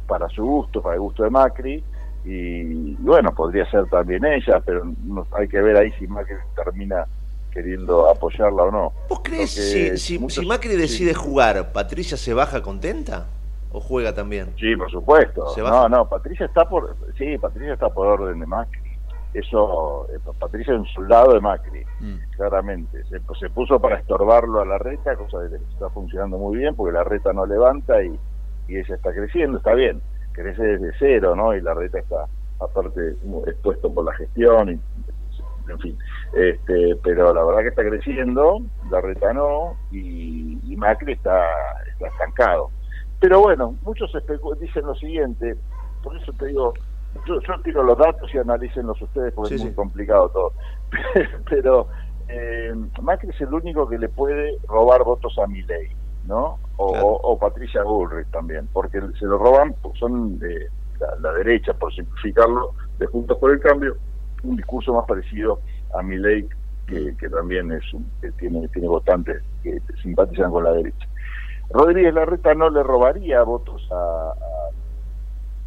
para 0.07 0.27
su 0.29 0.43
gusto, 0.43 0.81
para 0.81 0.95
el 0.95 1.01
gusto 1.01 1.23
de 1.23 1.29
Macri, 1.29 1.83
y, 2.23 2.95
bueno, 2.95 3.35
podría 3.35 3.69
ser 3.69 3.85
también 3.87 4.25
ella, 4.25 4.59
pero 4.65 4.83
hay 5.31 5.47
que 5.47 5.61
ver 5.61 5.77
ahí 5.77 5.91
si 5.99 6.07
Macri 6.07 6.35
termina 6.55 7.05
queriendo 7.55 8.07
apoyarla 8.07 8.63
o 8.63 8.71
no. 8.71 8.93
¿Vos 9.09 9.21
crees 9.23 9.49
si, 9.49 9.97
si, 9.97 10.45
Macri 10.45 10.75
decide 10.75 11.15
jugar, 11.15 11.71
Patricia 11.71 12.17
se 12.17 12.35
baja 12.35 12.61
contenta? 12.61 13.25
¿O 13.71 13.79
juega 13.79 14.13
también? 14.13 14.53
Sí, 14.59 14.75
por 14.75 14.91
supuesto. 14.91 15.53
No, 15.57 15.89
no, 15.89 16.07
Patricia 16.07 16.45
está 16.45 16.69
por, 16.69 16.95
sí, 17.17 17.37
Patricia 17.37 17.73
está 17.73 17.89
por 17.89 18.07
orden 18.07 18.39
de 18.39 18.45
Macri 18.45 18.85
eso, 19.35 20.07
eh, 20.13 20.19
Patricia 20.39 20.73
es 20.73 20.79
un 20.79 20.87
soldado 20.87 21.33
de 21.33 21.41
Macri, 21.41 21.85
mm. 21.99 22.15
claramente. 22.37 23.03
Se, 23.05 23.19
se, 23.37 23.49
puso 23.49 23.79
para 23.79 23.97
estorbarlo 23.97 24.61
a 24.61 24.65
la 24.65 24.77
reta, 24.77 25.15
cosa 25.17 25.39
que 25.49 25.57
está 25.73 25.89
funcionando 25.89 26.37
muy 26.37 26.57
bien, 26.57 26.73
porque 26.75 26.93
la 26.93 27.03
reta 27.03 27.33
no 27.33 27.45
levanta 27.45 28.01
y, 28.01 28.17
y 28.67 28.77
ella 28.77 28.95
está 28.95 29.11
creciendo, 29.13 29.57
está 29.57 29.73
bien, 29.73 30.01
crece 30.31 30.63
desde 30.63 30.93
cero, 30.97 31.35
¿no? 31.35 31.53
Y 31.53 31.59
la 31.59 31.73
reta 31.73 31.99
está, 31.99 32.27
aparte, 32.61 33.15
expuesto 33.47 33.93
por 33.93 34.05
la 34.05 34.13
gestión, 34.13 34.69
y, 34.69 34.79
en 35.69 35.79
fin. 35.79 35.97
Este, 36.33 36.95
pero 37.03 37.33
la 37.33 37.43
verdad 37.43 37.61
que 37.61 37.69
está 37.69 37.83
creciendo, 37.83 38.61
la 38.89 39.01
reta 39.01 39.33
no, 39.33 39.75
y, 39.91 40.59
y 40.63 40.75
Macri 40.75 41.13
está, 41.13 41.45
está 41.91 42.07
estancado. 42.07 42.69
Pero 43.19 43.41
bueno, 43.41 43.75
muchos 43.83 44.11
dicen 44.59 44.85
lo 44.85 44.95
siguiente, 44.95 45.55
por 46.03 46.15
eso 46.17 46.31
te 46.33 46.47
digo, 46.47 46.73
yo, 47.25 47.39
tiro 47.63 47.83
los 47.83 47.97
datos 47.97 48.33
y 48.33 48.37
analícenlos 48.37 49.01
ustedes 49.01 49.33
porque 49.33 49.55
es 49.55 49.63
muy 49.63 49.73
complicado 49.73 50.29
todo. 50.29 50.53
Pero 51.49 51.87
eh, 52.27 52.73
Macri 53.01 53.29
es 53.29 53.41
el 53.41 53.53
único 53.53 53.87
que 53.87 53.97
le 53.97 54.09
puede 54.09 54.57
robar 54.67 55.03
votos 55.03 55.37
a 55.39 55.47
Milei, 55.47 55.89
¿no? 56.25 56.59
O, 56.77 57.37
Patricia 57.39 57.83
Bullrich 57.83 58.29
también, 58.31 58.67
porque 58.73 58.99
se 59.17 59.25
lo 59.25 59.37
roban, 59.37 59.75
son 59.97 60.37
de 60.39 60.67
la, 61.19 61.31
derecha, 61.33 61.73
por 61.73 61.93
simplificarlo, 61.93 62.73
de 62.99 63.05
Juntos 63.07 63.37
por 63.37 63.51
el 63.51 63.59
Cambio, 63.59 63.95
un 64.43 64.55
discurso 64.55 64.93
más 64.93 65.05
parecido 65.05 65.59
a 65.93 66.01
Milei, 66.01 66.47
que, 66.87 67.15
que 67.17 67.29
también 67.29 67.71
es 67.71 67.83
que 68.21 68.31
tiene, 68.33 68.67
tiene 68.69 68.87
votantes 68.87 69.41
que 69.63 69.81
simpatizan 70.01 70.51
con 70.51 70.63
la 70.63 70.71
derecha. 70.71 71.07
Rodríguez 71.69 72.13
Larreta 72.13 72.53
no 72.53 72.69
le 72.69 72.83
robaría 72.83 73.41
votos 73.43 73.87
a, 73.91 74.33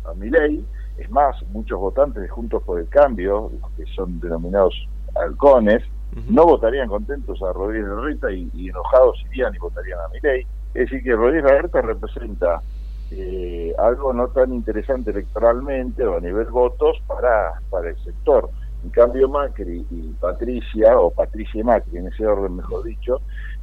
a, 0.07 0.11
a 0.11 0.15
Milei, 0.15 0.65
es 0.97 1.11
más, 1.11 1.43
muchos 1.51 1.79
votantes 1.79 2.23
de 2.23 2.29
Juntos 2.29 2.63
por 2.65 2.81
el 2.81 2.89
Cambio, 2.89 3.51
que 3.77 3.87
son 3.95 4.21
denominados 4.21 4.75
halcones, 5.15 5.83
no 6.29 6.45
votarían 6.45 6.89
contentos 6.89 7.41
a 7.43 7.53
Rodríguez 7.53 7.89
Larreta 7.89 8.33
y, 8.33 8.69
enojados 8.69 9.23
irían 9.31 9.55
y 9.55 9.59
votarían 9.59 10.01
a 10.01 10.09
Milei. 10.09 10.47
Es 10.75 10.91
decir, 10.91 11.03
que 11.03 11.15
Rodríguez 11.15 11.45
Larreta 11.45 11.83
representa 11.83 12.63
eh, 13.11 13.75
algo 13.79 14.13
no 14.13 14.29
tan 14.29 14.53
interesante 14.53 15.11
electoralmente 15.11 16.05
o 16.05 16.19
a 16.19 16.21
nivel 16.21 16.47
votos 16.47 17.01
para, 17.07 17.61
para 17.71 17.91
el 17.91 17.97
sector. 18.05 18.51
En 18.85 18.91
cambio, 18.91 19.29
Macri 19.29 19.85
y 19.91 20.13
Patricia, 20.21 20.99
o 20.99 21.11
Patricia 21.11 21.61
y 21.61 21.65
Macri, 21.65 21.99
en 21.99 22.09
ese 22.09 22.27
orden 22.27 22.57
mejor 22.57 22.85
dicho, 22.85 23.21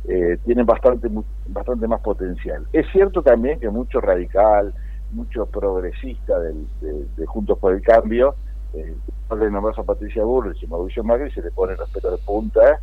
eh, 0.08 0.38
tienen 0.44 0.66
bastante, 0.66 1.10
bastante 1.48 1.88
más 1.88 2.02
potencial. 2.02 2.68
Es 2.74 2.86
cierto 2.92 3.22
también 3.22 3.60
que 3.60 3.70
mucho 3.70 4.02
radical, 4.02 4.74
mucho 5.12 5.46
progresista 5.46 6.40
del, 6.40 6.68
de, 6.82 7.26
Juntos 7.26 7.58
por 7.60 7.74
el 7.74 7.82
Cambio, 7.82 8.36
eh, 8.74 8.94
le 9.32 9.46
a 9.46 9.84
Patricia 9.84 10.24
Burrich 10.24 10.62
y 10.64 10.68
Mauricio 10.68 11.04
Macri, 11.04 11.32
se 11.32 11.42
le 11.42 11.52
pone 11.52 11.76
respeto 11.76 12.12
de 12.12 12.18
punta, 12.18 12.80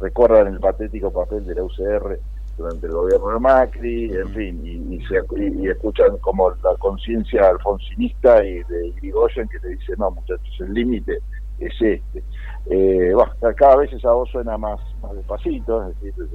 recuerdan 0.00 0.48
el 0.48 0.58
patético 0.58 1.12
papel 1.12 1.46
de 1.46 1.54
la 1.54 1.62
UCR 1.62 2.18
durante 2.56 2.86
el 2.86 2.92
gobierno 2.92 3.28
de 3.28 3.40
Macri, 3.40 4.12
en 4.12 4.28
fin, 4.30 4.60
y, 4.64 4.96
y, 4.96 5.68
escuchan 5.68 6.16
como 6.18 6.50
la 6.50 6.74
conciencia 6.78 7.48
alfonsinista 7.48 8.42
y 8.44 8.62
de 8.64 8.88
Irigoyen 8.96 9.48
que 9.48 9.58
te 9.58 9.68
dice, 9.68 9.94
no 9.98 10.10
muchachos, 10.10 10.56
el 10.60 10.72
límite 10.72 11.18
es 11.58 11.74
este. 11.80 12.22
Eh, 12.66 13.12
bueno, 13.14 13.32
cada 13.56 13.76
vez 13.76 13.92
esa 13.92 14.12
voz 14.12 14.30
suena 14.30 14.56
más, 14.58 14.80
más 15.02 15.14
despacito, 15.14 15.88
es 15.88 16.00
decir, 16.00 16.28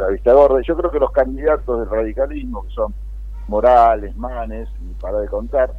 la 0.00 0.08
vista 0.08 0.32
gorda. 0.32 0.60
Yo 0.62 0.76
creo 0.76 0.90
que 0.90 1.00
los 1.00 1.12
candidatos 1.12 1.80
del 1.80 1.90
radicalismo, 1.90 2.64
que 2.64 2.70
son 2.74 2.94
Morales, 3.48 4.16
Manes, 4.16 4.68
y 4.82 4.92
para 5.00 5.20
de 5.20 5.28
contar, 5.28 5.72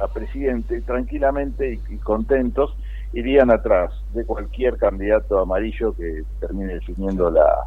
a 0.00 0.08
presidente, 0.08 0.80
tranquilamente 0.82 1.80
y, 1.88 1.96
contentos, 1.98 2.74
irían 3.12 3.50
atrás 3.50 3.92
de 4.14 4.24
cualquier 4.24 4.76
candidato 4.78 5.38
amarillo 5.38 5.94
que 5.94 6.22
termine 6.40 6.74
definiendo 6.74 7.30
la 7.30 7.66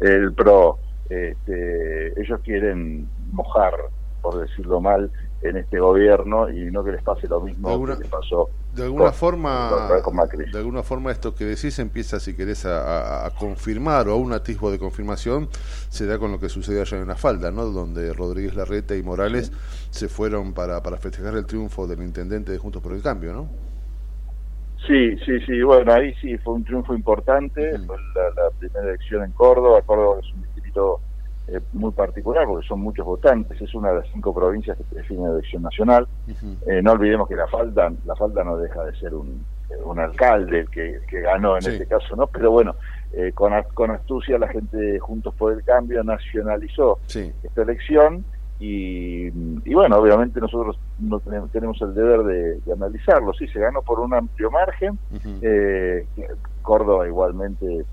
el 0.00 0.32
PRO. 0.32 0.78
Este, 1.08 2.20
ellos 2.20 2.40
quieren 2.44 3.08
mojar, 3.32 3.74
por 4.22 4.38
decirlo 4.38 4.80
mal, 4.80 5.10
en 5.42 5.56
este 5.56 5.80
gobierno 5.80 6.50
y 6.50 6.70
no 6.70 6.84
que 6.84 6.92
les 6.92 7.02
pase 7.02 7.26
lo 7.26 7.40
mismo 7.40 7.86
que 7.86 7.96
les 7.96 8.08
pasó 8.08 8.50
de 8.74 8.84
alguna 8.84 9.10
forma 9.10 9.88
de 10.52 10.58
alguna 10.58 10.82
forma 10.82 11.10
esto 11.10 11.34
que 11.34 11.44
decís 11.44 11.78
empieza 11.78 12.20
si 12.20 12.36
querés 12.36 12.66
a, 12.66 13.30
confirmar 13.38 14.08
o 14.08 14.12
a 14.12 14.16
un 14.16 14.32
atisbo 14.34 14.70
de 14.70 14.78
confirmación 14.78 15.48
se 15.88 16.04
da 16.06 16.18
con 16.18 16.30
lo 16.30 16.38
que 16.38 16.50
sucedió 16.50 16.82
allá 16.82 16.98
en 16.98 17.08
la 17.08 17.16
falda 17.16 17.50
no 17.50 17.64
donde 17.66 18.12
Rodríguez 18.12 18.54
Larreta 18.54 18.94
y 18.94 19.02
Morales 19.02 19.50
se 19.90 20.08
fueron 20.08 20.52
para, 20.52 20.82
para 20.82 20.98
festejar 20.98 21.34
el 21.34 21.46
triunfo 21.46 21.86
del 21.86 22.02
intendente 22.02 22.52
de 22.52 22.58
Juntos 22.58 22.82
por 22.82 22.92
el 22.92 23.00
Cambio 23.00 23.32
no 23.32 23.48
sí 24.86 25.16
sí 25.24 25.40
sí 25.46 25.62
bueno 25.62 25.92
ahí 25.92 26.14
sí 26.14 26.36
fue 26.38 26.54
un 26.54 26.64
triunfo 26.64 26.94
importante 26.94 27.78
fue 27.86 27.96
la, 28.14 28.50
primera 28.58 28.88
elección 28.88 29.24
en 29.24 29.32
Córdoba 29.32 29.82
Córdoba 29.82 30.20
es 30.22 30.32
un 30.34 30.42
distrito 30.42 31.00
eh, 31.52 31.58
muy 31.72 31.90
particular 31.90 32.46
porque 32.46 32.64
son 32.64 32.80
muchos 32.80 33.04
votantes, 33.04 33.60
es 33.60 33.74
una 33.74 33.88
de 33.88 33.96
las 33.96 34.08
cinco 34.12 34.32
provincias 34.32 34.78
que 34.78 34.84
define 34.94 35.26
la 35.26 35.32
elección 35.32 35.62
nacional. 35.64 36.06
Eh, 36.66 36.80
no 36.80 36.92
olvidemos 36.92 37.28
que 37.28 37.34
la 37.34 37.48
falda, 37.48 37.92
la 38.04 38.14
falda 38.14 38.44
no 38.44 38.56
deja 38.56 38.84
de 38.84 38.94
ser 39.00 39.14
un, 39.14 39.44
un 39.84 39.98
alcalde 39.98 40.66
que, 40.70 41.00
que 41.08 41.20
ganó 41.20 41.56
en 41.56 41.66
este 41.66 41.86
caso, 41.86 42.14
¿no? 42.14 42.28
Pero 42.28 42.52
bueno, 42.52 42.76
eh, 43.12 43.32
con, 43.34 43.52
con 43.74 43.90
astucia 43.90 44.38
la 44.38 44.46
gente 44.46 44.76
de 44.76 45.00
Juntos 45.00 45.34
por 45.34 45.52
el 45.52 45.64
Cambio 45.64 46.04
nacionalizó 46.04 47.00
esta 47.08 47.62
elección 47.62 48.24
y, 48.60 49.28
y, 49.28 49.74
bueno, 49.74 49.96
obviamente 49.96 50.38
nosotros 50.38 50.78
no 50.98 51.18
tenemos, 51.20 51.50
tenemos 51.50 51.80
el 51.80 51.94
deber 51.94 52.22
de, 52.24 52.72
analizarlo. 52.72 53.32
Sí, 53.32 53.48
se 53.48 53.58
ganó 53.58 53.82
por 53.82 53.98
un 54.00 54.14
amplio 54.14 54.50
margen. 54.50 54.98
Córdoba 56.62 57.08
igualmente 57.08 57.84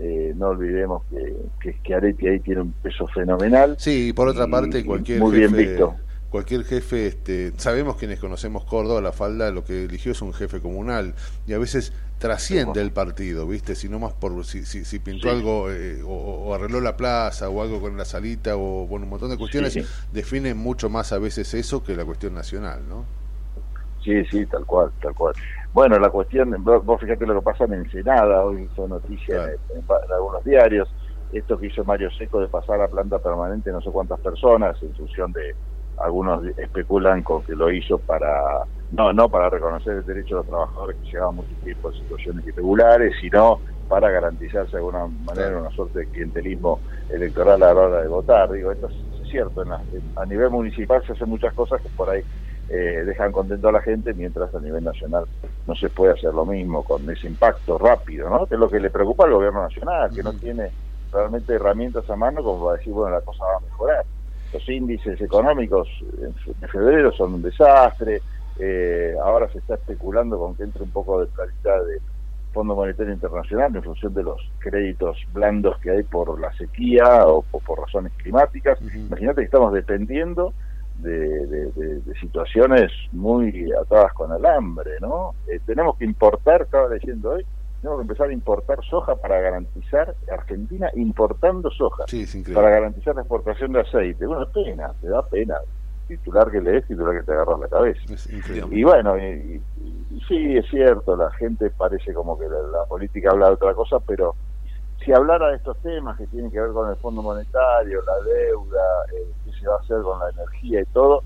eh, 0.00 0.32
no 0.36 0.48
olvidemos 0.48 1.02
que, 1.10 1.36
que, 1.60 1.78
que, 1.80 1.94
Areti 1.94 2.26
ahí 2.26 2.40
tiene 2.40 2.62
un 2.62 2.72
peso 2.72 3.06
fenomenal. 3.08 3.76
Sí, 3.78 4.12
por 4.12 4.28
otra 4.28 4.46
parte, 4.48 4.84
cualquier 4.84 5.20
muy 5.20 5.36
jefe, 5.36 5.54
bien 5.54 5.68
visto. 5.68 5.94
Cualquier 6.34 6.64
jefe, 6.64 7.06
este, 7.06 7.52
sabemos 7.58 7.94
quienes 7.94 8.18
conocemos 8.18 8.64
Córdoba, 8.64 9.00
la 9.00 9.12
falda, 9.12 9.52
lo 9.52 9.62
que 9.62 9.84
eligió 9.84 10.10
es 10.10 10.20
un 10.20 10.32
jefe 10.32 10.60
comunal 10.60 11.14
y 11.46 11.52
a 11.52 11.58
veces 11.58 11.92
trasciende 12.18 12.80
el 12.80 12.90
partido, 12.90 13.46
¿viste? 13.46 13.76
Si 13.76 13.88
no 13.88 14.00
más 14.00 14.14
por 14.14 14.44
si, 14.44 14.64
si, 14.64 14.98
pintó 14.98 15.30
algo 15.30 15.70
eh, 15.70 16.02
o, 16.04 16.52
arregló 16.52 16.80
la 16.80 16.96
plaza 16.96 17.48
o 17.48 17.62
algo 17.62 17.80
con 17.80 17.96
la 17.96 18.04
salita 18.04 18.56
o 18.56 18.84
bueno, 18.88 19.04
un 19.04 19.10
montón 19.10 19.30
de 19.30 19.38
cuestiones, 19.38 19.78
definen 20.12 20.56
mucho 20.56 20.90
más 20.90 21.12
a 21.12 21.20
veces 21.20 21.54
eso 21.54 21.84
que 21.84 21.94
la 21.94 22.04
cuestión 22.04 22.34
nacional, 22.34 22.80
¿no? 22.88 23.04
Sí, 24.02 24.24
sí, 24.24 24.44
tal 24.46 24.66
cual, 24.66 24.90
tal 25.00 25.14
cual. 25.14 25.34
Bueno, 25.72 26.00
la 26.00 26.10
cuestión, 26.10 26.52
vos 26.64 27.00
fíjate 27.00 27.26
lo 27.26 27.34
que 27.36 27.44
pasa 27.44 27.66
en 27.66 27.74
Ensenada, 27.74 28.44
hoy 28.44 28.68
hizo 28.72 28.88
noticia 28.88 29.52
en, 29.72 29.84
algunos 30.12 30.42
diarios, 30.42 30.92
esto 31.32 31.56
que 31.56 31.68
hizo 31.68 31.84
Mario 31.84 32.10
Seco 32.10 32.40
de 32.40 32.48
pasar 32.48 32.80
a 32.80 32.88
planta 32.88 33.20
permanente 33.20 33.70
no 33.70 33.80
sé 33.80 33.92
cuántas 33.92 34.18
personas, 34.18 34.82
en 34.82 34.92
función 34.96 35.32
de, 35.32 35.54
algunos 35.98 36.44
especulan 36.58 37.22
con 37.22 37.42
que 37.42 37.54
lo 37.54 37.70
hizo 37.70 37.98
para, 37.98 38.64
no, 38.92 39.12
no 39.12 39.28
para 39.28 39.50
reconocer 39.50 39.98
el 39.98 40.06
derecho 40.06 40.36
de 40.36 40.40
los 40.40 40.46
trabajadores 40.46 40.96
que 40.96 41.06
llegaban 41.10 41.36
mucho 41.36 41.54
tiempo 41.62 41.88
a 41.88 41.92
situaciones 41.92 42.46
irregulares, 42.46 43.14
sino 43.20 43.60
para 43.88 44.10
garantizarse 44.10 44.72
de 44.72 44.78
alguna 44.78 45.06
manera 45.06 45.58
una 45.58 45.70
suerte 45.70 46.00
de 46.00 46.06
clientelismo 46.06 46.80
electoral 47.10 47.62
a 47.62 47.74
la 47.74 47.80
hora 47.80 48.02
de 48.02 48.08
votar. 48.08 48.50
Digo, 48.50 48.72
esto 48.72 48.88
es 48.88 49.30
cierto, 49.30 49.64
a 50.16 50.26
nivel 50.26 50.50
municipal 50.50 51.04
se 51.04 51.12
hacen 51.12 51.28
muchas 51.28 51.52
cosas 51.54 51.80
que 51.82 51.88
por 51.90 52.08
ahí 52.08 52.22
eh, 52.68 53.02
dejan 53.04 53.30
contento 53.30 53.68
a 53.68 53.72
la 53.72 53.82
gente, 53.82 54.14
mientras 54.14 54.54
a 54.54 54.60
nivel 54.60 54.82
nacional 54.84 55.24
no 55.66 55.74
se 55.74 55.90
puede 55.90 56.12
hacer 56.12 56.32
lo 56.32 56.46
mismo 56.46 56.82
con 56.82 57.08
ese 57.10 57.26
impacto 57.26 57.76
rápido, 57.76 58.30
¿no? 58.30 58.46
Que 58.46 58.54
es 58.54 58.60
lo 58.60 58.70
que 58.70 58.80
le 58.80 58.90
preocupa 58.90 59.24
al 59.24 59.32
gobierno 59.32 59.62
nacional, 59.62 60.10
que 60.14 60.22
no 60.22 60.32
tiene 60.32 60.70
realmente 61.12 61.54
herramientas 61.54 62.08
a 62.08 62.16
mano 62.16 62.42
como 62.42 62.66
para 62.66 62.78
decir, 62.78 62.92
bueno, 62.92 63.16
la 63.16 63.22
cosa 63.22 63.44
va 63.44 63.56
a 63.56 63.60
mejorar. 63.60 64.04
Los 64.54 64.68
índices 64.68 65.20
económicos 65.20 65.88
en 66.22 66.68
febrero 66.68 67.12
son 67.12 67.34
un 67.34 67.42
desastre, 67.42 68.22
eh, 68.58 69.14
ahora 69.20 69.48
se 69.50 69.58
está 69.58 69.74
especulando 69.74 70.38
con 70.38 70.54
que 70.54 70.62
entre 70.62 70.84
un 70.84 70.90
poco 70.90 71.20
de 71.20 71.26
claridad 71.32 71.84
del 71.86 72.00
Fondo 72.52 72.76
Monetario 72.76 73.12
Internacional 73.12 73.74
en 73.74 73.82
función 73.82 74.14
de 74.14 74.22
los 74.22 74.40
créditos 74.60 75.18
blandos 75.32 75.76
que 75.80 75.90
hay 75.90 76.02
por 76.04 76.38
la 76.38 76.52
sequía 76.52 77.26
o, 77.26 77.42
por 77.42 77.80
razones 77.80 78.12
climáticas. 78.12 78.78
Imagínate 78.80 79.40
que 79.40 79.46
estamos 79.46 79.72
dependiendo 79.72 80.52
de, 80.98 82.00
situaciones 82.20 82.92
muy 83.10 83.72
atadas 83.72 84.12
con 84.12 84.30
alambre, 84.30 84.92
¿no? 85.00 85.34
Eh, 85.48 85.58
tenemos 85.66 85.98
que 85.98 86.04
importar, 86.04 86.62
estaba 86.62 86.88
leyendo 86.88 87.32
hoy, 87.32 87.44
tenemos 87.84 87.98
que 87.98 88.12
empezar 88.12 88.28
a 88.30 88.32
importar 88.32 88.78
soja 88.88 89.14
para 89.14 89.38
garantizar, 89.40 90.14
Argentina 90.32 90.90
importando 90.94 91.70
soja, 91.70 92.06
para 92.54 92.70
garantizar 92.70 93.14
la 93.14 93.20
exportación 93.20 93.74
de 93.74 93.80
aceite. 93.80 94.24
Bueno, 94.24 94.46
pena, 94.48 94.94
te 95.02 95.08
da 95.08 95.22
pena. 95.26 95.58
Titular 96.08 96.50
que 96.50 96.62
lees, 96.62 96.86
titular 96.86 97.14
que 97.14 97.24
te 97.24 97.32
agarras 97.32 97.60
la 97.60 97.68
cabeza. 97.68 98.00
y 98.70 98.84
bueno, 98.84 99.18
y, 99.18 99.60
sí, 100.26 100.56
es 100.56 100.66
cierto, 100.70 101.14
la 101.14 101.30
gente 101.32 101.68
parece 101.76 102.14
como 102.14 102.38
que 102.38 102.46
la 102.48 102.86
política 102.88 103.32
habla 103.32 103.48
de 103.48 103.52
otra 103.52 103.74
cosa, 103.74 104.00
pero 104.00 104.34
si 105.04 105.12
hablara 105.12 105.48
de 105.50 105.56
estos 105.56 105.76
temas 105.82 106.16
que 106.16 106.26
tienen 106.28 106.50
que 106.50 106.60
ver 106.60 106.72
con 106.72 106.88
el 106.88 106.96
Fondo 106.96 107.20
Monetario, 107.20 108.00
la 108.06 108.18
deuda, 108.20 108.82
eh, 109.14 109.26
qué 109.44 109.52
se 109.60 109.68
va 109.68 109.74
a 109.74 109.80
hacer 109.80 110.00
con 110.00 110.18
la 110.20 110.30
energía 110.30 110.80
y 110.80 110.86
todo, 110.86 111.22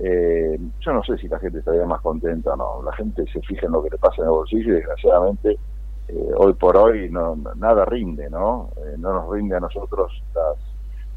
eh, 0.00 0.58
yo 0.80 0.92
no 0.92 1.04
sé 1.04 1.18
si 1.18 1.28
la 1.28 1.38
gente 1.38 1.60
estaría 1.60 1.86
más 1.86 2.00
contenta 2.00 2.54
o 2.54 2.56
no. 2.56 2.82
La 2.82 2.92
gente 2.96 3.24
se 3.32 3.40
fija 3.42 3.66
en 3.66 3.72
lo 3.72 3.82
que 3.82 3.90
le 3.90 3.98
pasa 3.98 4.16
en 4.18 4.24
el 4.24 4.30
bolsillo 4.30 4.72
y 4.72 4.76
desgraciadamente 4.76 5.58
eh, 6.12 6.30
hoy 6.36 6.54
por 6.54 6.76
hoy 6.76 7.08
no, 7.10 7.36
nada 7.56 7.84
rinde, 7.84 8.28
¿no? 8.30 8.70
no 8.98 9.12
nos 9.12 9.32
rinde 9.32 9.56
a 9.56 9.60
nosotros 9.60 10.12
las, 10.34 10.56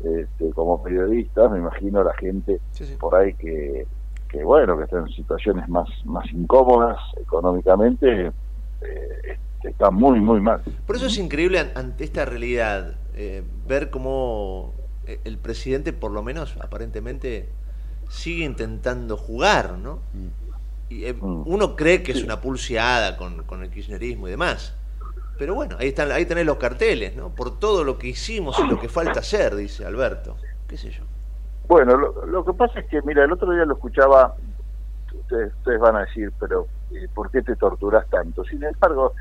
este, 0.03 0.51
como 0.51 0.81
periodistas, 0.83 1.51
me 1.51 1.59
imagino 1.59 2.03
la 2.03 2.13
gente 2.15 2.59
por 3.00 3.15
ahí 3.15 3.33
que, 3.35 3.88
que, 4.29 4.43
bueno, 4.43 4.77
que 4.77 4.83
está 4.83 5.00
en 5.00 5.09
situaciones 5.09 5.67
más, 5.69 5.88
más 6.05 6.25
incómodas 6.31 7.00
económicamente. 7.21 8.31
Eh, 8.81 9.38
está 9.63 9.91
muy, 9.91 10.19
muy 10.19 10.41
mal. 10.41 10.62
Por 10.85 10.95
eso 10.95 11.07
es 11.07 11.17
increíble 11.17 11.71
ante 11.75 12.03
esta 12.03 12.25
realidad 12.25 12.95
eh, 13.15 13.43
ver 13.67 13.89
cómo 13.89 14.73
eh, 15.05 15.19
el 15.23 15.38
presidente, 15.38 15.93
por 15.93 16.12
lo 16.12 16.23
menos 16.23 16.55
aparentemente, 16.59 17.50
sigue 18.09 18.45
intentando 18.45 19.17
jugar, 19.17 19.77
¿no? 19.77 20.00
Y, 20.89 21.05
eh, 21.05 21.13
mm. 21.13 21.43
uno 21.45 21.75
cree 21.75 22.03
que 22.03 22.12
es 22.12 22.23
una 22.23 22.41
pulseada 22.41 23.17
con, 23.17 23.43
con, 23.43 23.63
el 23.63 23.69
kirchnerismo 23.69 24.27
y 24.27 24.31
demás. 24.31 24.75
Pero 25.37 25.55
bueno, 25.55 25.75
ahí, 25.79 25.89
están, 25.89 26.11
ahí 26.11 26.25
tenés 26.25 26.45
los 26.45 26.57
carteles, 26.57 27.15
¿no? 27.15 27.29
Por 27.29 27.59
todo 27.59 27.83
lo 27.83 27.97
que 27.97 28.07
hicimos 28.07 28.59
y 28.59 28.67
lo 28.67 28.79
que 28.79 28.87
falta 28.87 29.19
hacer, 29.19 29.55
dice 29.55 29.85
Alberto. 29.85 30.37
¿Qué 30.67 30.77
sé 30.77 30.89
yo? 30.91 31.03
Bueno, 31.67 31.97
lo, 31.97 32.25
lo 32.25 32.45
que 32.45 32.53
pasa 32.53 32.79
es 32.79 32.85
que, 32.87 33.01
mira, 33.01 33.23
el 33.23 33.31
otro 33.31 33.51
día 33.51 33.65
lo 33.65 33.73
escuchaba 33.73 34.35
ustedes, 35.31 35.79
van 35.79 35.95
a 35.95 36.01
decir, 36.01 36.31
pero 36.39 36.67
eh, 36.91 37.07
¿por 37.13 37.29
qué 37.31 37.41
te 37.41 37.55
torturas 37.55 38.07
tanto? 38.09 38.43
Sin 38.43 38.63
embargo, 38.63 39.13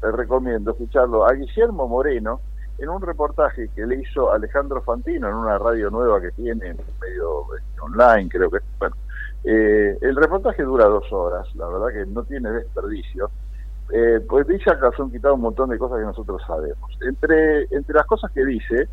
recomiendo 0.00 0.72
escucharlo 0.72 1.26
a 1.26 1.32
Guillermo 1.32 1.88
Moreno 1.88 2.40
en 2.78 2.88
un 2.88 3.02
reportaje 3.02 3.68
que 3.74 3.86
le 3.86 3.96
hizo 3.96 4.32
Alejandro 4.32 4.82
Fantino 4.82 5.28
en 5.28 5.34
una 5.34 5.58
radio 5.58 5.90
nueva 5.90 6.20
que 6.20 6.30
tiene, 6.32 6.74
medio 7.00 7.54
este, 7.56 7.80
online, 7.80 8.28
creo 8.28 8.50
que. 8.50 8.58
Bueno, 8.78 8.96
eh, 9.44 9.98
el 10.00 10.16
reportaje 10.16 10.62
dura 10.62 10.86
dos 10.86 11.10
horas, 11.12 11.46
la 11.54 11.66
verdad 11.68 11.88
que 11.88 12.06
no 12.06 12.22
tiene 12.24 12.50
desperdicio. 12.50 13.30
Eh, 13.92 14.20
pues 14.28 14.46
dice 14.46 14.70
acá 14.70 14.90
son 14.96 15.10
quitado 15.10 15.34
un 15.34 15.40
montón 15.40 15.70
de 15.70 15.78
cosas 15.78 15.98
que 15.98 16.04
nosotros 16.04 16.40
sabemos. 16.46 16.90
Entre, 17.00 17.62
entre 17.70 17.94
las 17.94 18.06
cosas 18.06 18.30
que 18.32 18.44
dice, 18.44 18.88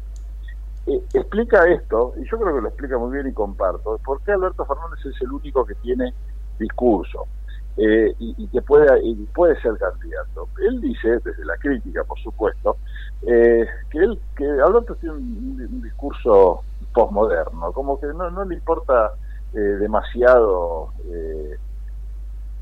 eh, 0.87 1.01
explica 1.13 1.67
esto, 1.67 2.13
y 2.17 2.23
yo 2.29 2.39
creo 2.39 2.55
que 2.55 2.61
lo 2.61 2.67
explica 2.69 2.97
muy 2.97 3.11
bien 3.11 3.27
y 3.27 3.33
comparto, 3.33 3.99
por 4.05 4.21
qué 4.21 4.31
Alberto 4.31 4.65
Fernández 4.65 5.05
es 5.05 5.21
el 5.21 5.31
único 5.33 5.65
que 5.65 5.75
tiene 5.75 6.13
discurso 6.57 7.27
eh, 7.75 8.15
y, 8.17 8.47
que 8.47 8.61
puede, 8.61 8.87
y 9.03 9.13
puede 9.35 9.59
ser 9.61 9.77
candidato. 9.77 10.47
Él 10.65 10.79
dice, 10.79 11.19
desde 11.23 11.45
la 11.45 11.57
crítica, 11.57 12.03
por 12.05 12.17
supuesto, 12.19 12.77
eh, 13.23 13.67
que 13.91 13.97
él 13.99 14.19
que 14.35 14.45
Alberto 14.45 14.95
tiene 14.95 15.15
un, 15.15 15.81
discurso 15.81 16.61
postmoderno, 16.93 17.71
como 17.73 17.99
que 17.99 18.07
no, 18.07 18.31
no 18.31 18.45
le 18.45 18.55
importa 18.55 19.13
demasiado, 19.53 20.91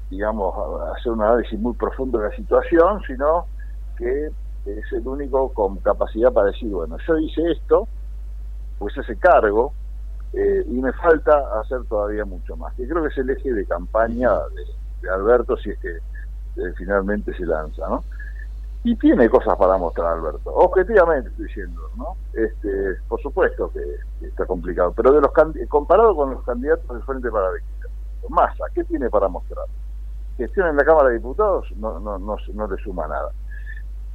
digamos, 0.09 0.53
hacer 0.95 1.12
un 1.12 1.21
análisis 1.21 1.59
muy 1.59 1.74
profundo 1.74 2.19
de 2.19 2.29
la 2.29 2.35
situación, 2.35 3.01
sino 3.07 3.45
que 3.97 4.31
es 4.65 4.93
el 4.93 5.07
único 5.07 5.51
con 5.53 5.77
capacidad 5.77 6.31
para 6.31 6.47
decir, 6.47 6.69
bueno, 6.69 6.97
yo 7.07 7.17
hice 7.17 7.51
esto, 7.51 7.88
pues 8.79 8.95
ese 8.97 9.15
cargo, 9.17 9.74
eh, 10.33 10.65
y 10.67 10.81
me 10.81 10.91
falta 10.93 11.59
hacer 11.59 11.85
todavía 11.85 12.25
mucho 12.25 12.57
más. 12.57 12.74
Que 12.75 12.88
creo 12.88 13.03
que 13.03 13.09
es 13.09 13.17
el 13.17 13.29
eje 13.29 13.53
de 13.53 13.65
campaña 13.65 14.31
de, 14.31 15.09
Alberto 15.09 15.55
si 15.57 15.69
es 15.69 15.79
que 15.79 15.97
eh, 15.97 16.74
finalmente 16.77 17.33
se 17.35 17.45
lanza, 17.45 17.88
¿no? 17.88 18.03
Y 18.83 18.95
tiene 18.95 19.29
cosas 19.29 19.55
para 19.57 19.77
mostrar 19.77 20.13
Alberto, 20.13 20.51
objetivamente 20.53 21.29
estoy 21.29 21.45
diciendo, 21.45 21.81
¿no? 21.95 22.15
Este, 22.33 22.95
por 23.07 23.21
supuesto 23.21 23.71
que, 23.71 24.25
está 24.25 24.45
complicado, 24.45 24.93
pero 24.95 25.12
de 25.12 25.21
los 25.21 25.31
comparado 25.69 26.15
con 26.15 26.31
los 26.31 26.43
candidatos 26.43 26.88
del 26.89 27.03
Frente 27.03 27.29
para 27.31 27.51
la 27.51 27.59
Massa, 28.29 28.65
¿qué 28.74 28.83
tiene 28.83 29.09
para 29.09 29.27
mostrar? 29.27 29.65
Gestión 30.37 30.67
en 30.67 30.77
la 30.77 30.83
Cámara 30.83 31.09
de 31.09 31.15
Diputados 31.15 31.67
no, 31.77 31.99
no, 31.99 32.19
no, 32.19 32.37
no 32.53 32.67
le 32.67 32.83
suma 32.83 33.07
nada. 33.07 33.31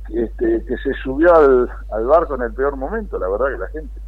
Este, 0.09 0.65
que 0.65 0.77
se 0.79 0.93
subió 1.03 1.35
al, 1.35 1.71
al 1.93 2.07
barco 2.07 2.35
en 2.35 2.43
el 2.43 2.53
peor 2.53 2.77
momento, 2.77 3.19
la 3.19 3.29
verdad 3.29 3.47
que 3.47 3.59
la 3.59 3.69
gente 3.69 4.01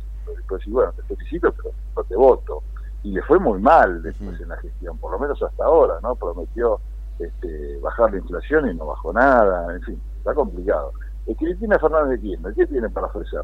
decir, 0.50 0.72
bueno, 0.72 0.92
te 0.92 1.02
felicito, 1.02 1.52
pero 1.52 1.70
no 1.96 2.04
te 2.04 2.16
voto. 2.16 2.62
Y 3.02 3.12
le 3.12 3.22
fue 3.22 3.38
muy 3.38 3.60
mal 3.60 4.02
después 4.02 4.40
en 4.40 4.48
la 4.48 4.56
gestión, 4.58 4.96
por 4.98 5.12
lo 5.12 5.18
menos 5.18 5.42
hasta 5.42 5.64
ahora, 5.64 5.94
¿no? 6.02 6.14
Prometió 6.14 6.80
este, 7.18 7.78
bajar 7.80 8.12
la 8.12 8.18
inflación 8.18 8.70
y 8.70 8.74
no 8.74 8.86
bajó 8.86 9.12
nada, 9.12 9.74
en 9.74 9.82
fin, 9.82 10.00
está 10.18 10.34
complicado. 10.34 10.92
Cristina 11.38 11.78
Fernández 11.78 12.20
de 12.20 12.28
Kirchner, 12.28 12.54
¿qué 12.54 12.66
tiene 12.66 12.88
para 12.90 13.06
ofrecer? 13.06 13.42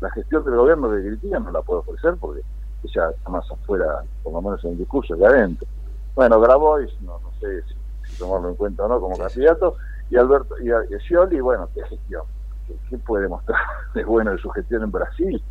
La 0.00 0.10
gestión 0.10 0.44
del 0.44 0.56
gobierno 0.56 0.88
de 0.90 1.06
Cristina 1.06 1.38
no 1.38 1.50
la 1.50 1.62
puede 1.62 1.80
ofrecer 1.80 2.16
porque 2.20 2.42
ella 2.84 3.10
está 3.10 3.30
más 3.30 3.50
afuera, 3.50 4.02
por 4.22 4.32
lo 4.32 4.42
menos 4.42 4.64
en 4.64 4.72
el 4.72 4.78
discurso, 4.78 5.16
que 5.16 5.26
adentro. 5.26 5.66
Bueno, 6.14 6.40
Grabois, 6.40 6.90
no, 7.00 7.18
no 7.20 7.30
sé 7.40 7.62
si, 7.62 7.74
tomarlo 8.14 8.50
en 8.50 8.56
cuenta 8.56 8.84
o 8.84 8.88
no 8.88 9.00
como 9.00 9.16
candidato, 9.16 9.76
y 10.10 10.16
Alberto 10.16 10.56
y, 10.58 10.68
y 10.68 10.98
Scioli, 11.00 11.40
bueno, 11.40 11.68
qué 11.74 11.82
gestión. 11.84 12.22
¿Qué, 12.88 12.96
puede 12.98 13.28
mostrar 13.28 13.60
de 13.94 14.04
bueno 14.04 14.30
de 14.30 14.38
su 14.38 14.48
gestión 14.50 14.82
en 14.84 14.90
Brasil? 14.90 15.42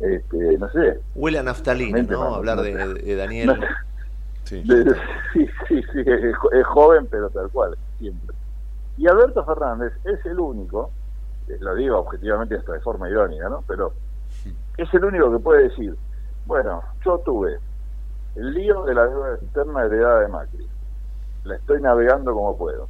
Este, 0.00 0.58
no 0.58 0.68
sé. 0.70 1.00
Huele 1.14 1.38
a 1.38 1.42
naftalina, 1.42 2.02
¿no? 2.02 2.34
Hablar 2.34 2.62
de, 2.62 3.16
Daniel. 3.16 3.60
sí. 4.44 4.62
sí, 5.32 5.46
sí, 5.68 5.82
es, 6.06 6.66
joven, 6.66 7.06
pero 7.10 7.30
tal 7.30 7.50
cual, 7.50 7.76
siempre. 7.98 8.34
Y 8.96 9.08
Alberto 9.08 9.44
Fernández 9.44 9.92
es 10.04 10.24
el 10.24 10.38
único, 10.38 10.90
eh, 11.48 11.56
lo 11.60 11.74
digo 11.74 11.98
objetivamente 11.98 12.56
hasta 12.56 12.72
de 12.72 12.80
forma 12.80 13.08
irónica, 13.08 13.48
¿no? 13.48 13.64
Pero 13.66 13.92
es 14.76 14.94
el 14.94 15.04
único 15.04 15.32
que 15.32 15.38
puede 15.38 15.68
decir, 15.68 15.96
bueno, 16.46 16.82
yo 17.04 17.18
tuve 17.18 17.58
el 18.36 18.54
lío 18.54 18.84
de 18.84 18.94
la 18.94 19.06
deuda 19.06 19.34
externa 19.34 19.84
heredada 19.84 20.20
de 20.20 20.28
Macri, 20.28 20.68
la 21.44 21.56
estoy 21.56 21.80
navegando 21.80 22.32
como 22.32 22.56
puedo. 22.56 22.88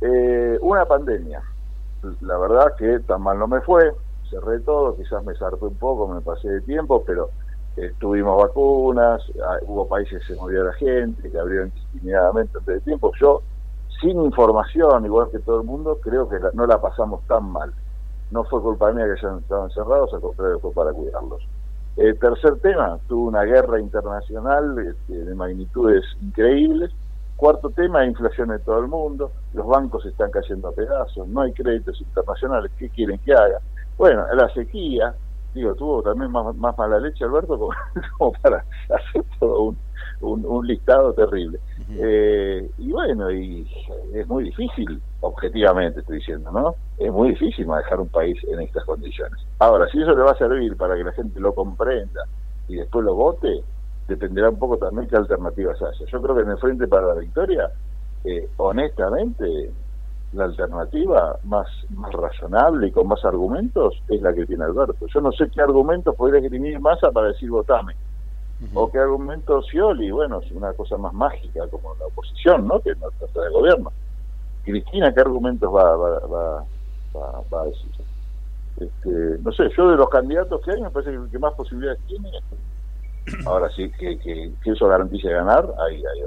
Eh, 0.00 0.58
una 0.60 0.84
pandemia, 0.84 1.42
la 2.20 2.38
verdad 2.38 2.74
que 2.78 3.00
tan 3.00 3.22
mal 3.22 3.38
no 3.38 3.48
me 3.48 3.60
fue, 3.62 3.92
cerré 4.30 4.60
todo, 4.60 4.96
quizás 4.96 5.24
me 5.24 5.34
sarté 5.34 5.64
un 5.64 5.74
poco, 5.74 6.06
me 6.06 6.20
pasé 6.20 6.48
de 6.48 6.60
tiempo, 6.60 7.02
pero 7.04 7.30
eh, 7.76 7.92
tuvimos 7.98 8.40
vacunas, 8.42 9.22
ah, 9.44 9.58
hubo 9.62 9.88
países 9.88 10.20
que 10.20 10.34
se 10.34 10.40
murió 10.40 10.64
la 10.64 10.72
gente, 10.74 11.30
que 11.30 11.38
abrieron 11.38 11.68
indiscriminadamente 11.68 12.58
antes 12.58 12.74
de 12.74 12.80
tiempo. 12.82 13.12
Yo, 13.20 13.42
sin 14.00 14.20
información, 14.22 15.04
igual 15.04 15.30
que 15.30 15.38
todo 15.40 15.60
el 15.60 15.66
mundo, 15.66 15.98
creo 16.02 16.28
que 16.28 16.38
no 16.54 16.66
la 16.66 16.80
pasamos 16.80 17.26
tan 17.26 17.50
mal. 17.50 17.72
No 18.30 18.44
fue 18.44 18.60
culpa 18.60 18.92
mía 18.92 19.06
que 19.06 19.12
hayan 19.12 19.38
estado 19.38 19.64
encerrados, 19.64 20.12
al 20.12 20.20
contrario, 20.20 20.60
fue 20.60 20.72
para 20.72 20.92
cuidarlos. 20.92 21.42
El 21.96 22.16
tercer 22.18 22.60
tema, 22.60 22.98
tuvo 23.08 23.28
una 23.28 23.42
guerra 23.42 23.80
internacional 23.80 24.78
este, 24.78 25.24
de 25.24 25.34
magnitudes 25.34 26.04
increíbles, 26.22 26.92
Cuarto 27.38 27.70
tema, 27.70 28.04
inflación 28.04 28.50
en 28.50 28.60
todo 28.64 28.80
el 28.80 28.88
mundo, 28.88 29.30
los 29.54 29.64
bancos 29.64 30.04
están 30.04 30.28
cayendo 30.32 30.66
a 30.66 30.72
pedazos, 30.72 31.28
no 31.28 31.42
hay 31.42 31.52
créditos 31.52 32.00
internacionales, 32.00 32.72
¿qué 32.76 32.90
quieren 32.90 33.16
que 33.20 33.32
haga? 33.32 33.60
Bueno, 33.96 34.26
la 34.34 34.52
sequía, 34.52 35.14
digo, 35.54 35.72
tuvo 35.76 36.02
también 36.02 36.32
más, 36.32 36.76
mala 36.76 36.98
leche 36.98 37.24
Alberto 37.24 37.56
como, 38.18 38.32
para 38.42 38.64
hacer 38.90 39.22
todo 39.38 39.72
un, 40.20 40.66
listado 40.66 41.12
terrible. 41.12 41.60
Eh, 41.90 42.68
y 42.76 42.90
bueno, 42.90 43.30
y 43.30 43.64
es 44.14 44.26
muy 44.26 44.42
difícil, 44.42 45.00
objetivamente 45.20 46.00
estoy 46.00 46.18
diciendo, 46.18 46.50
¿no? 46.50 46.74
Es 46.98 47.12
muy 47.12 47.28
difícil 47.28 47.68
manejar 47.68 48.00
un 48.00 48.08
país 48.08 48.36
en 48.48 48.62
estas 48.62 48.84
condiciones. 48.84 49.38
Ahora, 49.60 49.88
si 49.92 50.02
eso 50.02 50.10
le 50.10 50.24
va 50.24 50.32
a 50.32 50.38
servir 50.38 50.76
para 50.76 50.96
que 50.96 51.04
la 51.04 51.12
gente 51.12 51.38
lo 51.38 51.54
comprenda 51.54 52.24
y 52.66 52.74
después 52.74 53.04
lo 53.04 53.14
vote, 53.14 53.62
dependerá 54.08 54.48
un 54.48 54.58
poco 54.58 54.78
también 54.78 55.06
qué 55.06 55.16
alternativas 55.16 55.80
haya. 55.82 56.06
Yo 56.10 56.22
creo 56.22 56.34
que 56.34 56.42
en 56.42 56.50
el 56.50 56.58
Frente 56.58 56.88
para 56.88 57.08
la 57.08 57.14
Victoria, 57.14 57.70
eh, 58.24 58.48
honestamente, 58.56 59.70
la 60.32 60.44
alternativa 60.44 61.38
más, 61.44 61.68
más 61.90 62.12
razonable 62.12 62.88
y 62.88 62.90
con 62.90 63.06
más 63.06 63.24
argumentos 63.24 64.02
es 64.08 64.20
la 64.22 64.32
que 64.32 64.46
tiene 64.46 64.64
Alberto. 64.64 65.06
Yo 65.06 65.20
no 65.20 65.30
sé 65.32 65.50
qué 65.50 65.60
argumentos 65.60 66.14
podría 66.16 66.40
escribir 66.40 66.80
Massa 66.80 67.10
para 67.10 67.28
decir 67.28 67.50
votame. 67.50 67.94
O 68.74 68.90
qué 68.90 68.98
argumentos 68.98 69.66
Scioli, 69.66 70.10
bueno, 70.10 70.40
es 70.40 70.50
una 70.50 70.72
cosa 70.72 70.96
más 70.96 71.12
mágica 71.12 71.68
como 71.68 71.94
la 71.94 72.06
oposición, 72.06 72.66
¿no? 72.66 72.80
Que 72.80 72.92
no 72.96 73.08
trata 73.16 73.42
de 73.42 73.50
gobierno. 73.50 73.92
Cristina, 74.64 75.14
¿qué 75.14 75.20
argumentos 75.20 75.72
va, 75.72 75.96
va, 75.96 76.18
va, 76.26 77.42
va, 77.52 77.62
a 77.62 77.64
decir? 77.66 77.90
Este, 78.80 79.38
no 79.42 79.52
sé, 79.52 79.68
yo 79.76 79.90
de 79.90 79.96
los 79.96 80.08
candidatos 80.08 80.60
que 80.62 80.72
hay 80.72 80.82
me 80.82 80.90
parece 80.90 81.12
que 81.12 81.16
el 81.18 81.30
que 81.30 81.38
más 81.38 81.54
posibilidades 81.54 82.00
tiene 82.08 82.30
Ahora 83.46 83.68
sí, 83.70 83.90
que, 83.98 84.18
que, 84.18 84.52
eso 84.64 84.88
garantice 84.88 85.28
ganar, 85.30 85.66
ahí, 85.86 85.96
ahí 85.96 86.22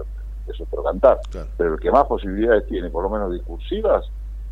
es 0.48 0.62
otro 0.62 0.84
cantar. 0.84 1.20
Pero 1.58 1.76
el 1.76 1.80
que 1.80 1.92
más 1.92 2.06
posibilidades 2.06 2.66
tiene, 2.68 2.90
por 2.90 3.04
lo 3.04 3.10
menos 3.10 3.32
discursivas, 3.32 4.06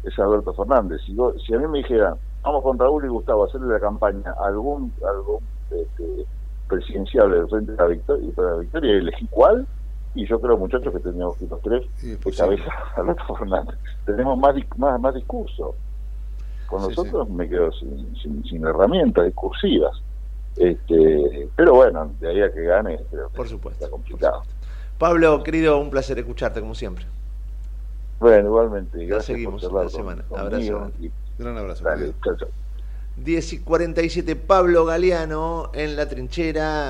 es 0.04 0.18
Alberto 0.20 0.54
Fernández. 0.54 1.02
Si, 1.06 1.16
si 1.46 1.54
a 1.54 1.60
mí 1.60 1.68
me 1.68 1.80
dijeran, 1.80 2.16
vamos 2.44 2.64
con 2.64 2.80
Raúl 2.80 3.06
y 3.06 3.10
Gustavo 3.10 3.44
a 3.44 3.48
hacerle 3.48 3.74
la 3.74 3.80
campaña 3.80 4.34
a 4.40 4.48
algún, 4.48 4.94
algún 5.08 5.44
este, 5.72 6.26
presidencial 6.68 7.32
del 7.32 7.48
Frente 7.48 7.72
de 7.74 7.78
la 7.78 7.86
Victoria, 7.88 8.30
la 8.38 8.56
victoria 8.56 8.92
elegí 8.94 9.28
cuál, 9.30 9.68
y 10.16 10.26
yo 10.26 10.40
creo, 10.40 10.58
muchachos, 10.58 10.94
que 10.94 11.00
tenemos 11.00 11.38
que 11.38 11.46
los 11.48 11.62
tres 11.62 11.86
sí, 11.98 12.18
cabeza 12.38 12.72
Alberto 12.96 13.36
Fernández. 13.36 13.78
Tenemos 14.06 14.38
más, 14.40 14.56
más, 14.78 15.00
más 15.00 15.14
discurso. 15.14 15.76
Con 16.68 16.84
nosotros 16.84 17.30
me 17.30 17.50
quedo 17.50 17.72
sin, 17.72 18.16
sin, 18.18 18.44
sin 18.44 18.66
herramientas 18.66 19.26
discursivas. 19.26 20.02
Este, 20.56 21.48
pero 21.56 21.76
bueno, 21.76 22.14
de 22.20 22.30
ahí 22.30 22.42
a 22.42 22.52
que 22.52 22.64
gane, 22.64 23.00
por 23.36 23.48
supuesto, 23.48 23.86
está 23.86 23.92
complicado. 23.92 24.44
Pablo, 24.98 25.44
querido, 25.44 25.80
un 25.80 25.90
placer 25.90 26.20
escucharte 26.20 26.60
como 26.60 26.76
siempre. 26.76 27.06
Bueno, 28.20 28.50
igualmente. 28.50 29.06
Gracias 29.06 29.26
seguimos 29.26 29.64
la 29.64 29.90
semana. 29.90 30.26
abrazo. 30.36 30.92
Gran 31.38 31.58
abrazo. 31.58 31.86
10 33.16 33.54
y 33.54 33.60
47, 33.60 34.36
Pablo 34.36 34.86
Galeano 34.86 35.72
en 35.74 35.96
la 35.96 36.08
trinchera. 36.08 36.88